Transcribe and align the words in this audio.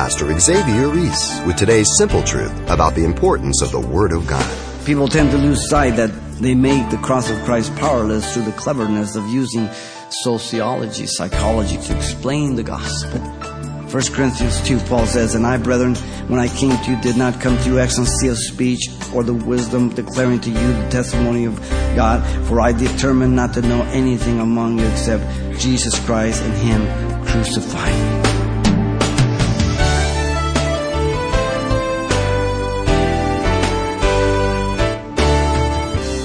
Pastor 0.00 0.40
Xavier 0.40 0.88
Ries 0.88 1.42
with 1.46 1.56
today's 1.56 1.86
simple 1.98 2.22
truth 2.22 2.58
about 2.70 2.94
the 2.94 3.04
importance 3.04 3.60
of 3.60 3.70
the 3.70 3.78
Word 3.78 4.12
of 4.12 4.26
God. 4.26 4.50
People 4.86 5.06
tend 5.06 5.30
to 5.30 5.36
lose 5.36 5.68
sight 5.68 5.96
that 5.96 6.08
they 6.40 6.54
make 6.54 6.88
the 6.88 6.96
cross 6.96 7.28
of 7.28 7.36
Christ 7.44 7.76
powerless 7.76 8.32
through 8.32 8.44
the 8.44 8.52
cleverness 8.52 9.14
of 9.14 9.28
using 9.28 9.68
sociology, 10.08 11.04
psychology 11.04 11.76
to 11.76 11.94
explain 11.94 12.54
the 12.54 12.62
gospel. 12.62 13.20
1 13.20 13.90
Corinthians 14.14 14.66
2, 14.66 14.78
Paul 14.88 15.04
says, 15.04 15.34
And 15.34 15.46
I, 15.46 15.58
brethren, 15.58 15.94
when 16.28 16.40
I 16.40 16.48
came 16.48 16.82
to 16.82 16.90
you, 16.90 16.98
did 17.02 17.18
not 17.18 17.38
come 17.38 17.58
to 17.58 17.68
you 17.68 17.78
excellency 17.78 18.28
of 18.28 18.38
speech 18.38 18.88
or 19.12 19.22
the 19.22 19.34
wisdom 19.34 19.90
declaring 19.90 20.40
to 20.40 20.48
you 20.48 20.54
the 20.54 20.88
testimony 20.90 21.44
of 21.44 21.60
God, 21.94 22.24
for 22.46 22.58
I 22.58 22.72
determined 22.72 23.36
not 23.36 23.52
to 23.52 23.60
know 23.60 23.82
anything 23.90 24.40
among 24.40 24.78
you 24.78 24.86
except 24.86 25.60
Jesus 25.60 26.02
Christ 26.06 26.42
and 26.42 26.54
Him 26.54 27.26
crucified. 27.26 28.19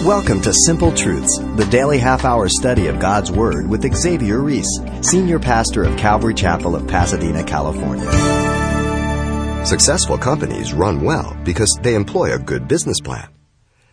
Welcome 0.05 0.40
to 0.41 0.54
Simple 0.54 0.94
Truths, 0.94 1.40
the 1.55 1.66
daily 1.72 1.98
half 1.98 2.26
hour 2.26 2.48
study 2.48 2.86
of 2.86 3.00
God's 3.00 3.32
Word 3.32 3.68
with 3.68 3.91
Xavier 3.91 4.40
Ries, 4.40 4.68
Senior 5.02 5.40
Pastor 5.40 5.84
of 5.84 5.98
Calvary 5.98 6.36
Chapel 6.36 6.76
of 6.76 6.88
Pasadena, 6.88 7.44
California. 7.44 8.05
Successful 9.66 10.20
companies 10.20 10.73
run 10.73 11.02
well 11.02 11.36
because 11.44 11.76
they 11.81 11.95
employ 11.95 12.31
a 12.31 12.38
good 12.38 12.68
business 12.68 13.00
plan. 13.00 13.30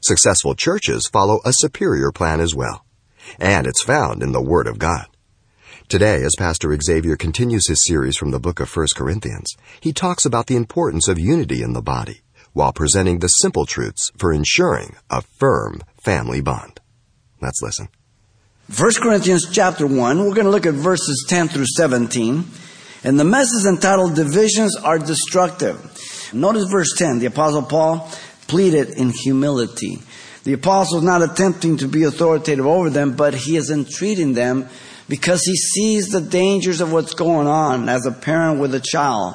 Successful 0.03 0.55
churches 0.55 1.09
follow 1.11 1.41
a 1.47 1.53
superior 1.55 2.13
plan 2.13 2.41
as 2.41 2.55
well. 2.55 2.85
And 3.39 3.67
it's 3.67 3.83
found 3.83 4.23
in 4.23 4.33
the 4.33 4.43
Word 4.43 4.67
of 4.67 4.79
God. 4.79 5.07
Today, 5.89 6.23
as 6.25 6.35
Pastor 6.37 6.79
Xavier 6.79 7.17
continues 7.17 7.69
his 7.69 7.87
series 7.87 8.19
from 8.19 8.33
the 8.33 8.39
book 8.39 8.61
of 8.61 8.71
1 8.71 8.89
Corinthians, 8.95 9.57
he 9.81 9.95
talks 9.95 10.27
about 10.27 10.47
the 10.47 10.57
importance 10.57 11.09
of 11.09 11.19
unity 11.19 11.63
in 11.63 11.73
the 11.73 11.81
body 11.81 12.21
while 12.53 12.73
presenting 12.73 13.19
the 13.19 13.29
simple 13.29 13.67
truths 13.67 14.11
for 14.19 14.33
ensuring 14.33 14.97
a 15.11 15.23
firm 15.23 15.83
family 16.01 16.41
bond. 16.41 16.81
Let's 17.41 17.61
listen. 17.63 17.89
1 18.77 18.91
Corinthians 19.03 19.49
chapter 19.53 19.87
1, 19.87 20.19
we're 20.19 20.35
going 20.35 20.45
to 20.45 20.51
look 20.51 20.67
at 20.67 20.75
verses 20.75 21.25
10 21.29 21.49
through 21.49 21.67
17. 21.67 22.45
And 23.05 23.19
the 23.19 23.25
message 23.25 23.67
entitled 23.67 24.15
Divisions 24.15 24.77
Are 24.77 24.99
Destructive. 24.99 26.31
Notice 26.33 26.71
verse 26.71 26.95
10. 26.97 27.19
The 27.19 27.27
Apostle 27.27 27.63
Paul 27.63 28.09
pleaded 28.47 28.91
in 28.91 29.11
humility. 29.11 30.03
The 30.45 30.55
apostle 30.55 30.99
is 30.99 31.05
not 31.05 31.23
attempting 31.23 31.77
to 31.79 31.89
be 31.89 32.03
authoritative 32.03 32.67
over 32.67 32.91
them, 32.91 33.15
but 33.15 33.35
he 33.35 33.57
is 33.57 33.71
entreating 33.71 34.35
them 34.35 34.69
because 35.09 35.43
he 35.45 35.55
sees 35.57 36.09
the 36.09 36.21
dangers 36.21 36.81
of 36.81 36.93
what's 36.93 37.15
going 37.15 37.47
on 37.47 37.89
as 37.89 38.07
a 38.07 38.13
parent 38.13 38.61
with 38.61 38.75
a 38.75 38.81
child 38.81 39.35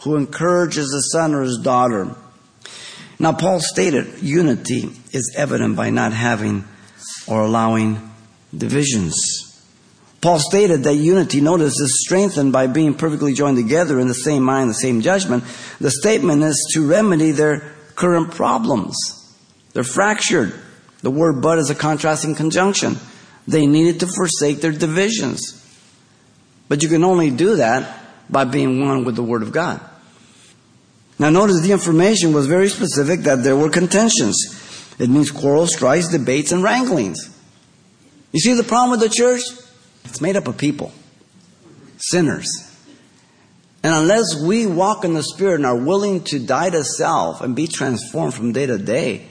who 0.00 0.16
encourages 0.16 0.92
a 0.92 1.02
son 1.12 1.34
or 1.34 1.42
his 1.42 1.58
daughter. 1.58 2.14
Now, 3.18 3.32
Paul 3.32 3.60
stated 3.60 4.22
unity 4.22 4.90
is 5.12 5.34
evident 5.36 5.76
by 5.76 5.90
not 5.90 6.12
having 6.12 6.64
or 7.26 7.42
allowing 7.42 8.10
divisions. 8.56 9.42
Paul 10.20 10.38
stated 10.38 10.84
that 10.84 10.94
unity, 10.94 11.40
notice, 11.40 11.78
is 11.80 12.02
strengthened 12.04 12.52
by 12.52 12.66
being 12.66 12.94
perfectly 12.94 13.32
joined 13.32 13.56
together 13.56 14.00
in 14.00 14.08
the 14.08 14.14
same 14.14 14.42
mind, 14.42 14.70
the 14.70 14.74
same 14.74 15.00
judgment. 15.00 15.44
The 15.80 15.90
statement 15.90 16.42
is 16.42 16.70
to 16.74 16.86
remedy 16.86 17.30
their 17.30 17.60
current 17.94 18.32
problems. 18.32 18.96
They're 19.72 19.84
fractured. 19.84 20.54
The 21.02 21.10
word 21.10 21.42
but 21.42 21.58
is 21.58 21.70
a 21.70 21.74
contrasting 21.74 22.34
conjunction. 22.34 22.96
They 23.46 23.66
needed 23.66 24.00
to 24.00 24.06
forsake 24.06 24.60
their 24.60 24.72
divisions. 24.72 25.62
But 26.68 26.82
you 26.82 26.88
can 26.88 27.04
only 27.04 27.30
do 27.30 27.56
that 27.56 28.00
by 28.28 28.44
being 28.44 28.84
one 28.84 29.04
with 29.04 29.14
the 29.14 29.22
Word 29.22 29.42
of 29.42 29.52
God. 29.52 29.80
Now 31.18 31.30
notice 31.30 31.60
the 31.60 31.72
information 31.72 32.32
was 32.32 32.46
very 32.46 32.68
specific 32.68 33.20
that 33.20 33.42
there 33.42 33.56
were 33.56 33.70
contentions. 33.70 34.36
It 34.98 35.08
means 35.08 35.30
quarrels, 35.30 35.74
strifes, 35.74 36.08
debates, 36.08 36.52
and 36.52 36.62
wranglings. 36.62 37.30
You 38.32 38.40
see 38.40 38.54
the 38.54 38.64
problem 38.64 38.90
with 38.90 39.00
the 39.00 39.14
church? 39.14 39.42
It's 40.04 40.20
made 40.20 40.36
up 40.36 40.46
of 40.46 40.58
people, 40.58 40.92
sinners. 41.98 42.48
And 43.82 43.94
unless 43.94 44.42
we 44.42 44.66
walk 44.66 45.04
in 45.04 45.14
the 45.14 45.22
Spirit 45.22 45.56
and 45.56 45.66
are 45.66 45.76
willing 45.76 46.24
to 46.24 46.38
die 46.38 46.70
to 46.70 46.82
self 46.82 47.40
and 47.40 47.54
be 47.54 47.66
transformed 47.66 48.34
from 48.34 48.52
day 48.52 48.66
to 48.66 48.78
day, 48.78 49.26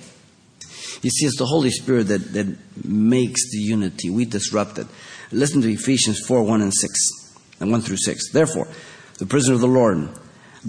you 1.01 1.09
see, 1.09 1.25
it's 1.25 1.37
the 1.37 1.45
Holy 1.45 1.69
Spirit 1.69 2.07
that, 2.07 2.33
that 2.33 2.57
makes 2.83 3.51
the 3.51 3.57
unity. 3.57 4.09
We 4.09 4.25
disrupt 4.25 4.79
it. 4.79 4.87
Listen 5.31 5.61
to 5.61 5.71
Ephesians 5.71 6.19
4 6.25 6.41
1 6.41 6.61
and 6.61 6.73
6, 6.73 6.99
and 7.59 7.71
1 7.71 7.81
through 7.81 7.97
6. 7.97 8.31
Therefore, 8.31 8.67
the 9.19 9.25
prisoner 9.25 9.55
of 9.55 9.61
the 9.61 9.67
Lord, 9.67 10.09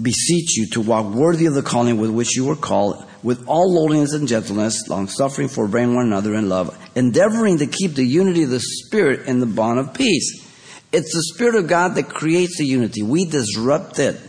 beseech 0.01 0.57
you 0.57 0.67
to 0.71 0.81
walk 0.81 1.13
worthy 1.13 1.45
of 1.45 1.53
the 1.53 1.61
calling 1.61 1.97
with 1.97 2.11
which 2.11 2.35
you 2.35 2.45
were 2.45 2.55
called, 2.55 3.03
with 3.23 3.47
all 3.47 3.73
lowliness 3.73 4.13
and 4.13 4.27
gentleness, 4.27 4.87
long 4.87 5.07
suffering, 5.07 5.47
forbearing 5.47 5.95
one 5.95 6.05
another 6.05 6.35
in 6.35 6.49
love, 6.49 6.77
endeavoring 6.95 7.57
to 7.57 7.67
keep 7.67 7.93
the 7.93 8.05
unity 8.05 8.43
of 8.43 8.49
the 8.49 8.59
Spirit 8.59 9.27
in 9.27 9.39
the 9.39 9.45
bond 9.45 9.79
of 9.79 9.93
peace. 9.93 10.45
It's 10.91 11.13
the 11.13 11.33
Spirit 11.33 11.55
of 11.55 11.67
God 11.67 11.95
that 11.95 12.09
creates 12.09 12.57
the 12.57 12.65
unity. 12.65 13.03
We 13.03 13.25
disrupt 13.25 13.99
it. 13.99 14.19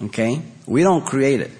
Okay? 0.00 0.42
We 0.66 0.82
don't 0.82 1.04
create 1.04 1.40
it. 1.40 1.50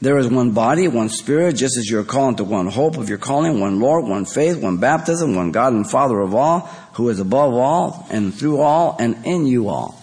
There 0.00 0.18
is 0.18 0.28
one 0.28 0.52
body, 0.52 0.86
one 0.86 1.08
Spirit, 1.08 1.56
just 1.56 1.76
as 1.76 1.90
you're 1.90 2.04
called 2.04 2.36
to 2.36 2.44
one 2.44 2.68
hope 2.68 2.98
of 2.98 3.08
your 3.08 3.18
calling, 3.18 3.58
one 3.58 3.80
Lord, 3.80 4.04
one 4.04 4.26
faith, 4.26 4.56
one 4.56 4.76
baptism, 4.76 5.34
one 5.34 5.50
God 5.50 5.72
and 5.72 5.90
Father 5.90 6.20
of 6.20 6.34
all, 6.34 6.60
who 6.94 7.08
is 7.08 7.18
above 7.18 7.54
all, 7.54 8.06
and 8.10 8.32
through 8.32 8.60
all, 8.60 8.96
and 9.00 9.26
in 9.26 9.46
you 9.46 9.68
all. 9.68 9.97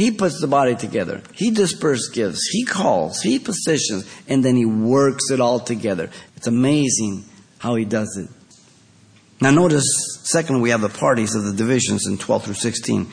He 0.00 0.10
puts 0.10 0.40
the 0.40 0.46
body 0.46 0.76
together. 0.76 1.20
He 1.34 1.50
disperses 1.50 2.08
gifts. 2.08 2.48
He 2.50 2.64
calls. 2.64 3.20
He 3.20 3.38
positions. 3.38 4.10
And 4.26 4.42
then 4.42 4.56
he 4.56 4.64
works 4.64 5.30
it 5.30 5.40
all 5.40 5.60
together. 5.60 6.08
It's 6.36 6.46
amazing 6.46 7.26
how 7.58 7.74
he 7.74 7.84
does 7.84 8.16
it. 8.16 8.30
Now 9.42 9.50
notice, 9.50 9.84
second, 10.22 10.62
we 10.62 10.70
have 10.70 10.80
the 10.80 10.88
parties 10.88 11.34
of 11.34 11.44
the 11.44 11.52
divisions 11.52 12.06
in 12.06 12.16
12 12.16 12.44
through 12.44 12.54
16. 12.54 13.10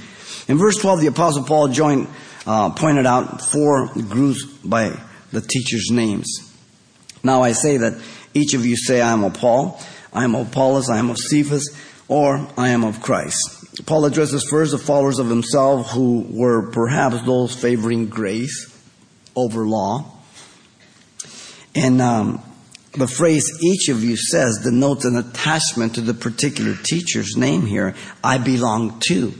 In 0.48 0.58
verse 0.58 0.78
12, 0.78 1.02
the 1.02 1.08
Apostle 1.08 1.44
Paul 1.44 1.68
joined, 1.68 2.08
uh, 2.46 2.70
pointed 2.70 3.06
out 3.06 3.42
four 3.42 3.88
groups 3.88 4.46
by 4.64 4.98
the 5.34 5.42
teachers' 5.42 5.90
names. 5.92 6.40
Now 7.22 7.44
I 7.44 7.52
say 7.52 7.76
that 7.76 8.02
each 8.34 8.54
of 8.54 8.66
you 8.66 8.78
say, 8.78 9.02
I 9.02 9.12
am 9.12 9.26
of 9.26 9.34
Paul, 9.34 9.78
I 10.14 10.24
am 10.24 10.36
of 10.36 10.48
Apollos, 10.48 10.90
I 10.90 11.00
am 11.00 11.10
of 11.10 11.18
Cephas, 11.18 11.70
or 12.08 12.48
I 12.58 12.70
am 12.70 12.86
of 12.86 13.02
Christ. 13.02 13.57
Paul 13.86 14.06
addresses 14.06 14.48
first 14.50 14.72
the 14.72 14.78
followers 14.78 15.20
of 15.20 15.30
himself 15.30 15.92
who 15.92 16.26
were 16.30 16.72
perhaps 16.72 17.22
those 17.24 17.56
favoring 17.56 18.08
grace 18.08 18.74
over 19.36 19.66
law. 19.66 20.12
And 21.76 22.02
um, 22.02 22.42
the 22.94 23.08
phrase 23.08 23.46
each 23.62 23.90
of 23.90 24.04
you 24.04 24.18
says 24.18 24.62
denotes 24.64 25.06
an 25.06 25.16
attachment 25.16 25.96
to 25.96 26.02
the 26.02 26.14
particular 26.14 26.76
teacher's 26.76 27.38
name 27.38 27.66
here. 27.66 27.96
I 28.24 28.40
belong 28.40 29.00
to. 29.08 29.34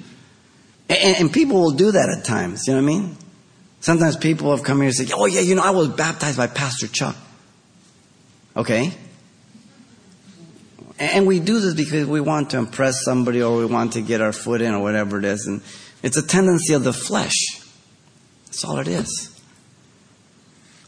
And, 0.90 1.18
and, 1.18 1.34
people 1.34 1.60
will 1.60 1.72
do 1.72 1.92
that 1.92 2.10
at 2.10 2.24
times. 2.24 2.64
You 2.66 2.74
know 2.74 2.82
what 2.82 2.92
I 2.92 2.94
mean? 2.94 3.18
Sometimes 3.82 4.16
people 4.16 4.56
have 4.56 4.64
come 4.64 4.78
here 4.78 4.86
and 4.86 4.96
said, 4.96 5.12
Oh, 5.14 5.26
yeah, 5.26 5.42
you 5.42 5.56
know, 5.56 5.64
I 5.64 5.72
was 5.72 5.90
baptized 5.90 6.38
by 6.38 6.48
Pastor 6.48 6.88
Chuck. 6.88 7.16
Okay? 8.56 8.94
And 11.00 11.28
we 11.28 11.40
do 11.40 11.60
this 11.60 11.76
because 11.76 12.08
we 12.08 12.22
want 12.22 12.52
to 12.52 12.58
impress 12.58 13.04
somebody 13.04 13.42
or 13.42 13.58
we 13.58 13.66
want 13.66 13.94
to 13.94 14.02
get 14.02 14.22
our 14.22 14.34
foot 14.34 14.62
in 14.62 14.74
or 14.74 14.82
whatever 14.82 15.20
it 15.20 15.26
is. 15.26 15.46
And 15.46 15.62
it's 16.02 16.18
a 16.18 16.26
tendency 16.26 16.74
of 16.74 16.84
the 16.84 16.94
flesh. 16.94 17.36
That's 18.46 18.66
all 18.66 18.80
it 18.80 18.88
is. 18.88 19.34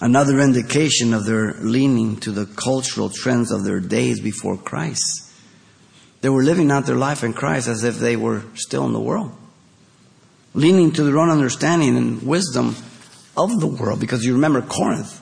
Another 0.01 0.39
indication 0.39 1.13
of 1.13 1.25
their 1.25 1.53
leaning 1.55 2.17
to 2.21 2.31
the 2.31 2.45
cultural 2.45 3.09
trends 3.09 3.51
of 3.51 3.65
their 3.65 3.79
days 3.79 4.19
before 4.21 4.57
Christ. 4.57 5.31
They 6.21 6.29
were 6.29 6.43
living 6.43 6.71
out 6.71 6.85
their 6.85 6.95
life 6.95 7.23
in 7.23 7.33
Christ 7.33 7.67
as 7.67 7.83
if 7.83 7.97
they 7.97 8.15
were 8.15 8.43
still 8.55 8.85
in 8.85 8.93
the 8.93 8.99
world. 8.99 9.31
Leaning 10.53 10.91
to 10.93 11.03
their 11.03 11.19
own 11.19 11.29
understanding 11.29 11.95
and 11.95 12.23
wisdom 12.23 12.75
of 13.37 13.59
the 13.59 13.67
world. 13.67 13.99
Because 13.99 14.25
you 14.25 14.33
remember 14.33 14.61
Corinth 14.61 15.21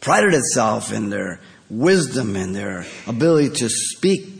prided 0.00 0.34
itself 0.34 0.92
in 0.92 1.10
their 1.10 1.40
wisdom 1.70 2.36
and 2.36 2.54
their 2.54 2.86
ability 3.06 3.50
to 3.50 3.68
speak 3.68 4.33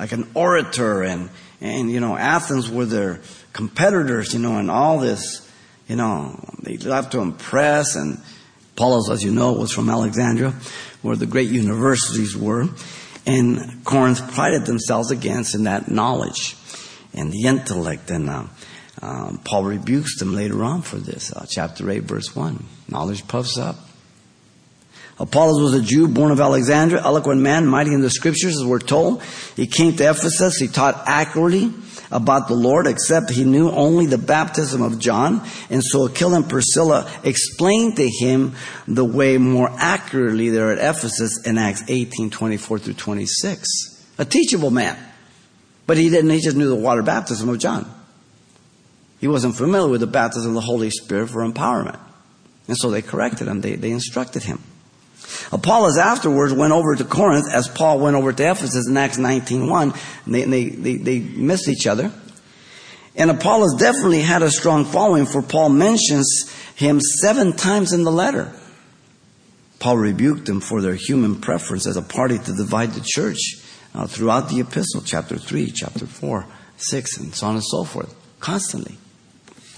like 0.00 0.12
an 0.12 0.26
orator 0.32 1.02
and, 1.02 1.28
and, 1.60 1.90
you 1.90 2.00
know, 2.00 2.16
Athens 2.16 2.70
were 2.70 2.86
their 2.86 3.20
competitors, 3.52 4.32
you 4.32 4.40
know, 4.40 4.56
and 4.56 4.70
all 4.70 4.98
this, 4.98 5.46
you 5.88 5.96
know, 5.96 6.42
they 6.62 6.78
love 6.78 7.10
to 7.10 7.20
impress 7.20 7.96
and 7.96 8.18
Apollos, 8.72 9.10
as 9.10 9.22
you 9.22 9.30
know, 9.30 9.52
was 9.52 9.72
from 9.72 9.90
Alexandria, 9.90 10.54
where 11.02 11.16
the 11.16 11.26
great 11.26 11.50
universities 11.50 12.34
were. 12.34 12.66
And 13.26 13.84
Corinth 13.84 14.32
prided 14.32 14.64
themselves 14.64 15.10
against 15.10 15.54
in 15.54 15.64
that 15.64 15.90
knowledge 15.90 16.56
and 17.12 17.30
the 17.30 17.42
intellect. 17.42 18.10
And 18.10 18.30
uh, 18.30 18.44
um, 19.02 19.38
Paul 19.44 19.64
rebukes 19.64 20.18
them 20.18 20.34
later 20.34 20.64
on 20.64 20.80
for 20.80 20.96
this, 20.96 21.30
uh, 21.30 21.44
chapter 21.46 21.90
8, 21.90 22.04
verse 22.04 22.34
1. 22.34 22.64
Knowledge 22.88 23.28
puffs 23.28 23.58
up, 23.58 23.76
Apollos 25.20 25.60
was 25.60 25.74
a 25.74 25.82
Jew 25.82 26.08
born 26.08 26.32
of 26.32 26.40
Alexandria, 26.40 27.02
eloquent 27.02 27.42
man, 27.42 27.66
mighty 27.66 27.92
in 27.92 28.00
the 28.00 28.08
scriptures, 28.08 28.56
as 28.56 28.64
we're 28.64 28.78
told. 28.78 29.22
He 29.54 29.66
came 29.66 29.94
to 29.96 30.08
Ephesus. 30.08 30.56
He 30.56 30.66
taught 30.66 31.02
accurately 31.06 31.74
about 32.10 32.48
the 32.48 32.54
Lord, 32.54 32.86
except 32.86 33.28
he 33.28 33.44
knew 33.44 33.70
only 33.70 34.06
the 34.06 34.16
baptism 34.16 34.80
of 34.80 34.98
John. 34.98 35.46
And 35.68 35.84
so 35.84 36.08
Aquila 36.08 36.36
and 36.36 36.48
Priscilla 36.48 37.10
explained 37.22 37.96
to 37.96 38.08
him 38.08 38.54
the 38.88 39.04
way 39.04 39.36
more 39.36 39.70
accurately 39.70 40.48
there 40.48 40.72
at 40.72 40.78
Ephesus 40.78 41.46
in 41.46 41.58
Acts 41.58 41.84
18, 41.86 42.30
24 42.30 42.78
through 42.78 42.94
26. 42.94 43.68
A 44.16 44.24
teachable 44.24 44.70
man. 44.70 44.96
But 45.86 45.98
he 45.98 46.08
didn't, 46.08 46.30
he 46.30 46.40
just 46.40 46.56
knew 46.56 46.68
the 46.68 46.74
water 46.74 47.02
baptism 47.02 47.50
of 47.50 47.58
John. 47.58 47.94
He 49.20 49.28
wasn't 49.28 49.54
familiar 49.54 49.90
with 49.90 50.00
the 50.00 50.06
baptism 50.06 50.52
of 50.52 50.54
the 50.54 50.60
Holy 50.62 50.88
Spirit 50.88 51.28
for 51.28 51.46
empowerment. 51.46 52.00
And 52.68 52.76
so 52.78 52.90
they 52.90 53.02
corrected 53.02 53.48
him, 53.48 53.60
they, 53.60 53.74
they 53.74 53.90
instructed 53.90 54.44
him. 54.44 54.62
Apollos 55.52 55.98
afterwards 55.98 56.52
went 56.52 56.72
over 56.72 56.94
to 56.94 57.04
Corinth 57.04 57.46
as 57.52 57.68
Paul 57.68 58.00
went 58.00 58.16
over 58.16 58.32
to 58.32 58.50
Ephesus 58.50 58.88
in 58.88 58.96
Acts 58.96 59.18
19.1. 59.18 59.96
They, 60.26 60.44
they, 60.44 60.68
they, 60.68 60.96
they 60.96 61.18
missed 61.20 61.68
each 61.68 61.86
other. 61.86 62.12
And 63.16 63.30
Apollos 63.30 63.74
definitely 63.76 64.22
had 64.22 64.42
a 64.42 64.50
strong 64.50 64.84
following 64.84 65.26
for 65.26 65.42
Paul 65.42 65.70
mentions 65.70 66.50
him 66.76 67.00
seven 67.00 67.54
times 67.54 67.92
in 67.92 68.04
the 68.04 68.12
letter. 68.12 68.52
Paul 69.78 69.96
rebuked 69.96 70.46
them 70.46 70.60
for 70.60 70.80
their 70.80 70.94
human 70.94 71.40
preference 71.40 71.86
as 71.86 71.96
a 71.96 72.02
party 72.02 72.38
to 72.38 72.52
divide 72.52 72.92
the 72.92 73.04
church 73.04 73.38
uh, 73.94 74.06
throughout 74.06 74.48
the 74.48 74.60
epistle, 74.60 75.00
chapter 75.00 75.36
3, 75.36 75.70
chapter 75.70 76.06
4, 76.06 76.46
6, 76.76 77.18
and 77.18 77.34
so 77.34 77.46
on 77.46 77.54
and 77.54 77.64
so 77.64 77.84
forth, 77.84 78.14
constantly. 78.40 78.96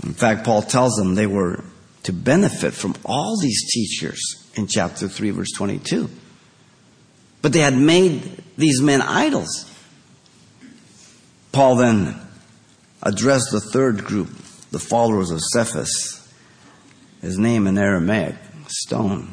In 0.03 0.13
fact, 0.13 0.45
Paul 0.45 0.63
tells 0.63 0.97
them 0.97 1.15
they 1.15 1.27
were 1.27 1.65
to 2.03 2.13
benefit 2.13 2.75
from 2.75 2.95
all 3.05 3.39
these 3.41 3.71
teachers 3.73 4.42
in 4.55 4.67
chapter 4.67 5.09
3, 5.09 5.31
verse 5.31 5.53
22. 5.57 6.09
But 7.41 7.53
they 7.53 7.61
had 7.61 7.77
made 7.77 8.43
these 8.57 8.81
men 8.81 9.03
idols. 9.03 9.69
Paul 11.51 11.77
then 11.77 12.17
addressed 13.03 13.51
the 13.51 13.61
third 13.61 14.05
group, 14.05 14.29
the 14.71 14.79
followers 14.79 15.31
of 15.31 15.41
Cephas. 15.53 16.19
His 17.21 17.39
name 17.39 17.67
in 17.67 17.79
Aramaic, 17.79 18.35
Stone, 18.67 19.33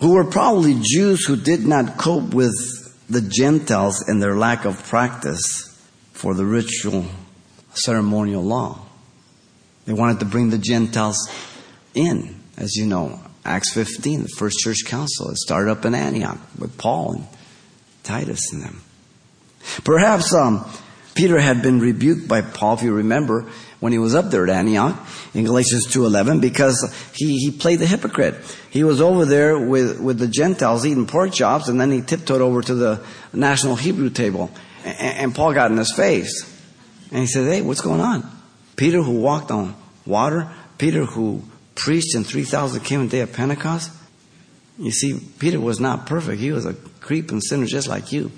who 0.00 0.14
were 0.14 0.24
probably 0.24 0.78
Jews 0.80 1.24
who 1.24 1.36
did 1.36 1.66
not 1.66 1.96
cope 1.96 2.34
with 2.34 2.54
the 3.08 3.20
Gentiles 3.20 4.04
and 4.06 4.22
their 4.22 4.36
lack 4.36 4.64
of 4.64 4.82
practice 4.84 5.68
for 6.12 6.34
the 6.34 6.44
ritual 6.44 7.06
ceremonial 7.74 8.42
law. 8.42 8.78
They 9.86 9.92
wanted 9.92 10.20
to 10.20 10.26
bring 10.26 10.50
the 10.50 10.58
Gentiles 10.58 11.28
in. 11.94 12.41
As 12.56 12.76
you 12.76 12.86
know, 12.86 13.20
Acts 13.44 13.72
15, 13.72 14.22
the 14.22 14.28
first 14.28 14.58
church 14.58 14.84
council, 14.86 15.30
it 15.30 15.36
started 15.36 15.70
up 15.70 15.84
in 15.84 15.94
Antioch 15.94 16.38
with 16.58 16.76
Paul 16.78 17.14
and 17.14 17.26
Titus 18.02 18.52
and 18.52 18.62
them. 18.62 18.82
Perhaps 19.84 20.34
um, 20.34 20.68
Peter 21.14 21.40
had 21.40 21.62
been 21.62 21.80
rebuked 21.80 22.28
by 22.28 22.40
Paul, 22.40 22.74
if 22.74 22.82
you 22.82 22.92
remember, 22.94 23.46
when 23.80 23.92
he 23.92 23.98
was 23.98 24.14
up 24.14 24.30
there 24.30 24.44
at 24.44 24.50
Antioch 24.50 24.96
in 25.34 25.44
Galatians 25.44 25.88
2.11 25.88 26.40
because 26.40 26.94
he, 27.14 27.38
he 27.38 27.50
played 27.50 27.80
the 27.80 27.86
hypocrite. 27.86 28.36
He 28.70 28.84
was 28.84 29.00
over 29.00 29.24
there 29.24 29.58
with, 29.58 30.00
with 30.00 30.18
the 30.18 30.28
Gentiles 30.28 30.86
eating 30.86 31.06
pork 31.06 31.32
chops 31.32 31.68
and 31.68 31.80
then 31.80 31.90
he 31.90 32.00
tiptoed 32.00 32.40
over 32.40 32.62
to 32.62 32.74
the 32.74 33.04
national 33.32 33.76
Hebrew 33.76 34.10
table 34.10 34.50
and, 34.84 35.18
and 35.18 35.34
Paul 35.34 35.52
got 35.52 35.70
in 35.70 35.76
his 35.76 35.92
face 35.92 36.48
and 37.10 37.20
he 37.20 37.26
said, 37.26 37.52
hey, 37.52 37.62
what's 37.62 37.80
going 37.80 38.00
on? 38.00 38.28
Peter 38.76 39.02
who 39.02 39.18
walked 39.18 39.50
on 39.50 39.74
water, 40.06 40.48
Peter 40.78 41.04
who 41.04 41.42
preached 41.74 42.14
and 42.14 42.26
3,000 42.26 42.80
came 42.80 43.00
on 43.00 43.06
the 43.06 43.10
day 43.10 43.20
of 43.20 43.32
Pentecost. 43.32 43.90
You 44.78 44.90
see, 44.90 45.20
Peter 45.38 45.60
was 45.60 45.80
not 45.80 46.06
perfect. 46.06 46.40
He 46.40 46.52
was 46.52 46.66
a 46.66 46.74
creep 47.00 47.30
and 47.30 47.42
sinner 47.42 47.66
just 47.66 47.88
like 47.88 48.12
you. 48.12 48.30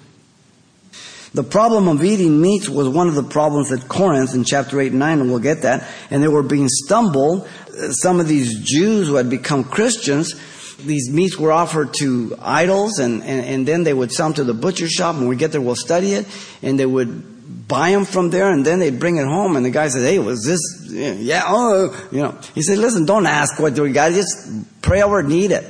The 1.33 1.43
problem 1.43 1.89
of 1.89 2.05
eating 2.05 2.41
meats 2.41 2.69
was 2.69 2.89
one 2.89 3.09
of 3.09 3.17
the 3.17 3.23
problems 3.25 3.73
at 3.73 3.89
Corinth 3.89 4.35
in 4.35 4.45
chapter 4.45 4.81
8 4.81 4.93
and 4.93 5.01
9, 5.01 5.21
and 5.21 5.31
we'll 5.31 5.41
get 5.41 5.63
that. 5.63 5.89
And 6.11 6.23
they 6.23 6.29
were 6.29 6.45
being 6.45 6.69
stumbled. 6.69 7.49
Some 7.91 8.21
of 8.21 8.29
these 8.29 8.61
Jews 8.61 9.09
who 9.09 9.17
had 9.17 9.29
become 9.29 9.65
Christians, 9.65 10.35
these 10.79 11.11
meats 11.11 11.37
were 11.37 11.51
offered 11.51 11.93
to 11.95 12.37
idols, 12.41 13.01
and, 13.01 13.23
and, 13.25 13.45
and 13.45 13.67
then 13.67 13.83
they 13.83 13.93
would 13.93 14.13
sell 14.13 14.29
them 14.29 14.35
to 14.35 14.45
the 14.45 14.55
butcher 14.55 14.89
shop, 14.89 15.17
and 15.17 15.29
we 15.29 15.35
get 15.35 15.51
there, 15.51 15.61
we'll 15.61 15.75
study 15.75 16.13
it, 16.13 16.27
and 16.63 16.79
they 16.79 16.87
would 16.87 17.34
buy 17.45 17.91
them 17.91 18.05
from 18.05 18.31
there 18.31 18.51
and 18.51 18.65
then 18.65 18.79
they'd 18.79 18.99
bring 18.99 19.17
it 19.17 19.27
home 19.27 19.57
and 19.57 19.65
the 19.65 19.71
guy 19.71 19.89
said, 19.89 20.03
hey, 20.03 20.19
was 20.19 20.45
this, 20.45 20.61
yeah, 20.91 21.43
oh, 21.47 22.09
you 22.11 22.23
know. 22.23 22.39
He 22.55 22.63
said, 22.63 22.79
listen, 22.79 23.05
don't 23.05 23.27
ask 23.27 23.59
what 23.59 23.79
we 23.79 23.93
got, 23.93 24.13
just 24.13 24.83
pray 24.83 25.03
over 25.03 25.21
and 25.21 25.33
it. 25.33 25.65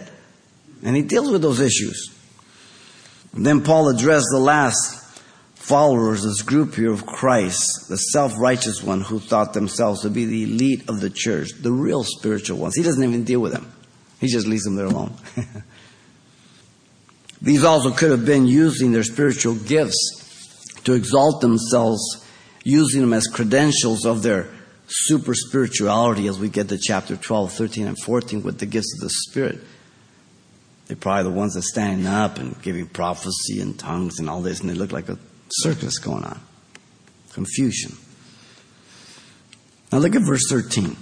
And 0.83 0.95
he 0.95 1.03
deals 1.03 1.31
with 1.31 1.43
those 1.43 1.61
issues. 1.61 2.15
And 3.33 3.45
then 3.45 3.63
Paul 3.63 3.89
addressed 3.89 4.27
the 4.31 4.39
last 4.39 5.03
followers, 5.55 6.23
this 6.23 6.43
group 6.43 6.75
here 6.75 6.93
of 6.93 7.07
Christ, 7.07 7.89
the 7.89 7.97
self-righteous 7.97 8.83
one 8.83 9.01
who 9.01 9.19
thought 9.19 9.55
themselves 9.55 10.03
to 10.03 10.11
be 10.11 10.27
the 10.27 10.45
elite 10.45 10.89
of 10.89 11.01
the 11.01 11.11
church, 11.11 11.51
the 11.61 11.73
real 11.73 12.05
spiritual 12.05 12.59
ones. 12.59 12.77
He 12.77 12.83
doesn't 12.83 13.03
even 13.03 13.25
deal 13.25 13.41
with 13.41 13.53
them. 13.53 13.73
He 14.21 14.29
just 14.29 14.47
leaves 14.47 14.65
them 14.65 14.77
there 14.77 14.87
alone. 14.87 15.15
These 17.43 17.65
also 17.65 17.91
could 17.91 18.11
have 18.11 18.25
been 18.25 18.47
using 18.47 18.93
their 18.93 19.03
spiritual 19.03 19.55
gifts 19.55 20.24
to 20.85 20.93
exalt 20.93 21.41
themselves, 21.41 22.25
using 22.63 23.01
them 23.01 23.13
as 23.13 23.27
credentials 23.27 24.05
of 24.07 24.23
their 24.23 24.49
super 24.87 25.35
spirituality 25.35 26.27
as 26.27 26.39
we 26.39 26.49
get 26.49 26.69
to 26.69 26.79
chapter 26.79 27.17
12, 27.17 27.53
13, 27.53 27.87
and 27.87 27.99
14 28.03 28.43
with 28.43 28.59
the 28.59 28.67
gifts 28.67 28.95
of 28.97 29.01
the 29.01 29.11
Spirit. 29.11 29.61
They're 30.87 30.97
probably 30.97 31.25
the 31.25 31.39
ones 31.39 31.55
that 31.55 31.63
stand 31.63 32.07
up 32.07 32.39
and 32.39 32.61
giving 32.61 32.87
prophecy 32.87 33.61
and 33.61 33.79
tongues 33.79 34.19
and 34.19 34.29
all 34.29 34.43
this, 34.43 34.61
and 34.61 34.69
they 34.69 34.75
look 34.75 34.93
like 34.93 35.09
a 35.09 35.19
circus 35.51 35.99
going 35.99 36.25
on. 36.25 36.41
Confusion. 37.33 37.93
Now 39.91 39.99
look 39.99 40.15
at 40.15 40.23
verse 40.23 40.43
13. 40.51 40.97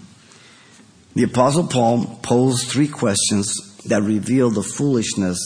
The 1.15 1.25
Apostle 1.25 1.67
Paul 1.67 2.19
posed 2.23 2.69
three 2.69 2.89
questions 2.89 3.55
that 3.87 4.03
reveal 4.03 4.51
the 4.51 4.63
foolishness 4.63 5.39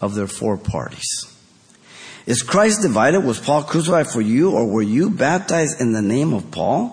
of 0.00 0.14
their 0.14 0.26
four 0.26 0.56
parties. 0.56 1.35
Is 2.26 2.42
Christ 2.42 2.82
divided? 2.82 3.20
Was 3.20 3.38
Paul 3.38 3.62
crucified 3.62 4.08
for 4.08 4.20
you, 4.20 4.50
or 4.50 4.66
were 4.66 4.82
you 4.82 5.10
baptized 5.10 5.80
in 5.80 5.92
the 5.92 6.02
name 6.02 6.34
of 6.34 6.50
Paul? 6.50 6.92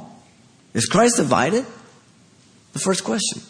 Is 0.76 0.86
Christ 0.86 1.18
divided? 1.18 1.66
The 2.74 2.80
first 2.80 3.04
question. 3.04 3.42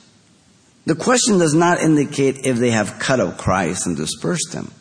The 0.86 0.96
question 0.96 1.38
does 1.38 1.54
not 1.54 1.82
indicate 1.82 2.46
if 2.46 2.58
they 2.58 2.72
have 2.72 3.00
cut 3.00 3.20
out 3.20 3.38
Christ 3.38 3.86
and 3.86 3.96
dispersed 3.96 4.54
him, 4.54 4.72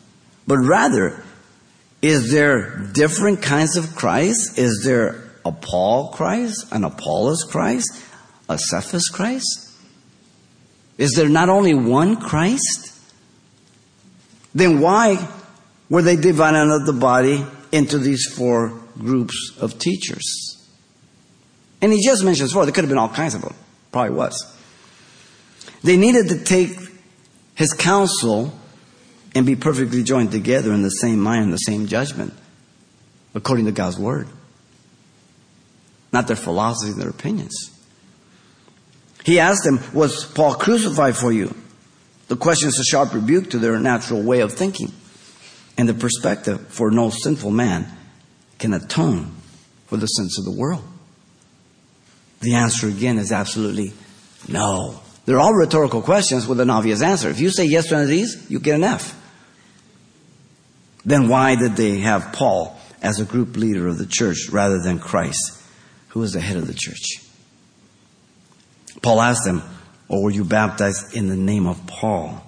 but 0.47 0.57
rather, 0.57 1.23
is 2.01 2.31
there 2.31 2.77
different 2.93 3.41
kinds 3.41 3.77
of 3.77 3.95
Christ? 3.95 4.57
Is 4.57 4.83
there 4.83 5.31
a 5.45 5.51
Paul 5.51 6.09
Christ, 6.09 6.65
an 6.71 6.83
Apollos 6.83 7.43
Christ, 7.43 8.03
a 8.49 8.57
Cephas 8.57 9.09
Christ? 9.09 9.71
Is 10.97 11.13
there 11.13 11.29
not 11.29 11.49
only 11.49 11.73
one 11.73 12.17
Christ? 12.17 12.91
Then 14.53 14.81
why 14.81 15.25
where 15.93 16.01
they 16.01 16.15
divided 16.15 16.87
the 16.87 16.91
body 16.91 17.45
into 17.71 17.99
these 17.99 18.25
four 18.25 18.69
groups 18.97 19.55
of 19.61 19.77
teachers. 19.77 20.67
And 21.83 21.93
he 21.93 22.03
just 22.03 22.23
mentions 22.23 22.51
four. 22.51 22.65
There 22.65 22.73
could 22.73 22.83
have 22.83 22.89
been 22.89 22.97
all 22.97 23.09
kinds 23.09 23.35
of 23.35 23.43
them. 23.43 23.53
Probably 23.91 24.09
was. 24.09 24.57
They 25.83 25.95
needed 25.95 26.29
to 26.29 26.43
take 26.43 26.71
his 27.53 27.73
counsel 27.73 28.57
and 29.35 29.45
be 29.45 29.55
perfectly 29.55 30.01
joined 30.01 30.31
together 30.31 30.73
in 30.73 30.81
the 30.81 30.89
same 30.89 31.19
mind 31.19 31.43
and 31.43 31.53
the 31.53 31.57
same 31.57 31.85
judgment, 31.85 32.33
according 33.35 33.65
to 33.65 33.71
God's 33.71 33.99
word. 33.99 34.27
Not 36.11 36.25
their 36.25 36.35
philosophies 36.35 36.93
and 36.93 37.03
their 37.03 37.11
opinions. 37.11 37.69
He 39.23 39.39
asked 39.39 39.63
them, 39.63 39.79
Was 39.93 40.25
Paul 40.25 40.55
crucified 40.55 41.15
for 41.15 41.31
you? 41.31 41.53
The 42.29 42.35
question 42.35 42.69
is 42.69 42.79
a 42.79 42.83
sharp 42.83 43.13
rebuke 43.13 43.51
to 43.51 43.59
their 43.59 43.77
natural 43.77 44.23
way 44.23 44.39
of 44.39 44.53
thinking 44.53 44.91
and 45.77 45.89
the 45.89 45.93
perspective 45.93 46.67
for 46.67 46.91
no 46.91 47.09
sinful 47.09 47.51
man 47.51 47.87
can 48.59 48.73
atone 48.73 49.35
for 49.87 49.97
the 49.97 50.07
sins 50.07 50.37
of 50.37 50.45
the 50.45 50.51
world? 50.51 50.83
The 52.41 52.55
answer 52.55 52.87
again 52.87 53.17
is 53.17 53.31
absolutely 53.31 53.93
no. 54.47 54.99
They're 55.25 55.39
all 55.39 55.53
rhetorical 55.53 56.01
questions 56.01 56.45
with 56.45 56.59
an 56.59 56.69
obvious 56.69 57.01
answer. 57.01 57.29
If 57.29 57.39
you 57.39 57.49
say 57.49 57.65
yes 57.65 57.87
to 57.87 57.95
one 57.95 58.03
of 58.03 58.09
these, 58.09 58.49
you 58.49 58.59
get 58.59 58.75
an 58.75 58.83
F. 58.83 59.19
Then 61.05 61.29
why 61.29 61.55
did 61.55 61.75
they 61.75 61.99
have 61.99 62.33
Paul 62.33 62.77
as 63.01 63.19
a 63.19 63.25
group 63.25 63.55
leader 63.57 63.87
of 63.87 63.97
the 63.97 64.05
church 64.05 64.49
rather 64.49 64.81
than 64.81 64.99
Christ, 64.99 65.61
who 66.09 66.23
is 66.23 66.33
the 66.33 66.39
head 66.39 66.57
of 66.57 66.67
the 66.67 66.73
church? 66.73 67.23
Paul 69.01 69.21
asked 69.21 69.45
them, 69.45 69.61
Or 70.07 70.23
were 70.23 70.31
you 70.31 70.45
baptized 70.45 71.15
in 71.15 71.27
the 71.27 71.35
name 71.35 71.67
of 71.67 71.85
Paul? 71.87 72.41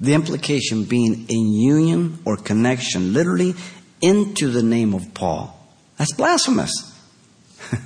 The 0.00 0.14
implication 0.14 0.84
being 0.84 1.26
in 1.28 1.52
union 1.52 2.18
or 2.24 2.36
connection, 2.36 3.12
literally 3.12 3.54
into 4.00 4.50
the 4.50 4.62
name 4.62 4.94
of 4.94 5.14
Paul. 5.14 5.52
That's 5.96 6.14
blasphemous. 6.14 6.72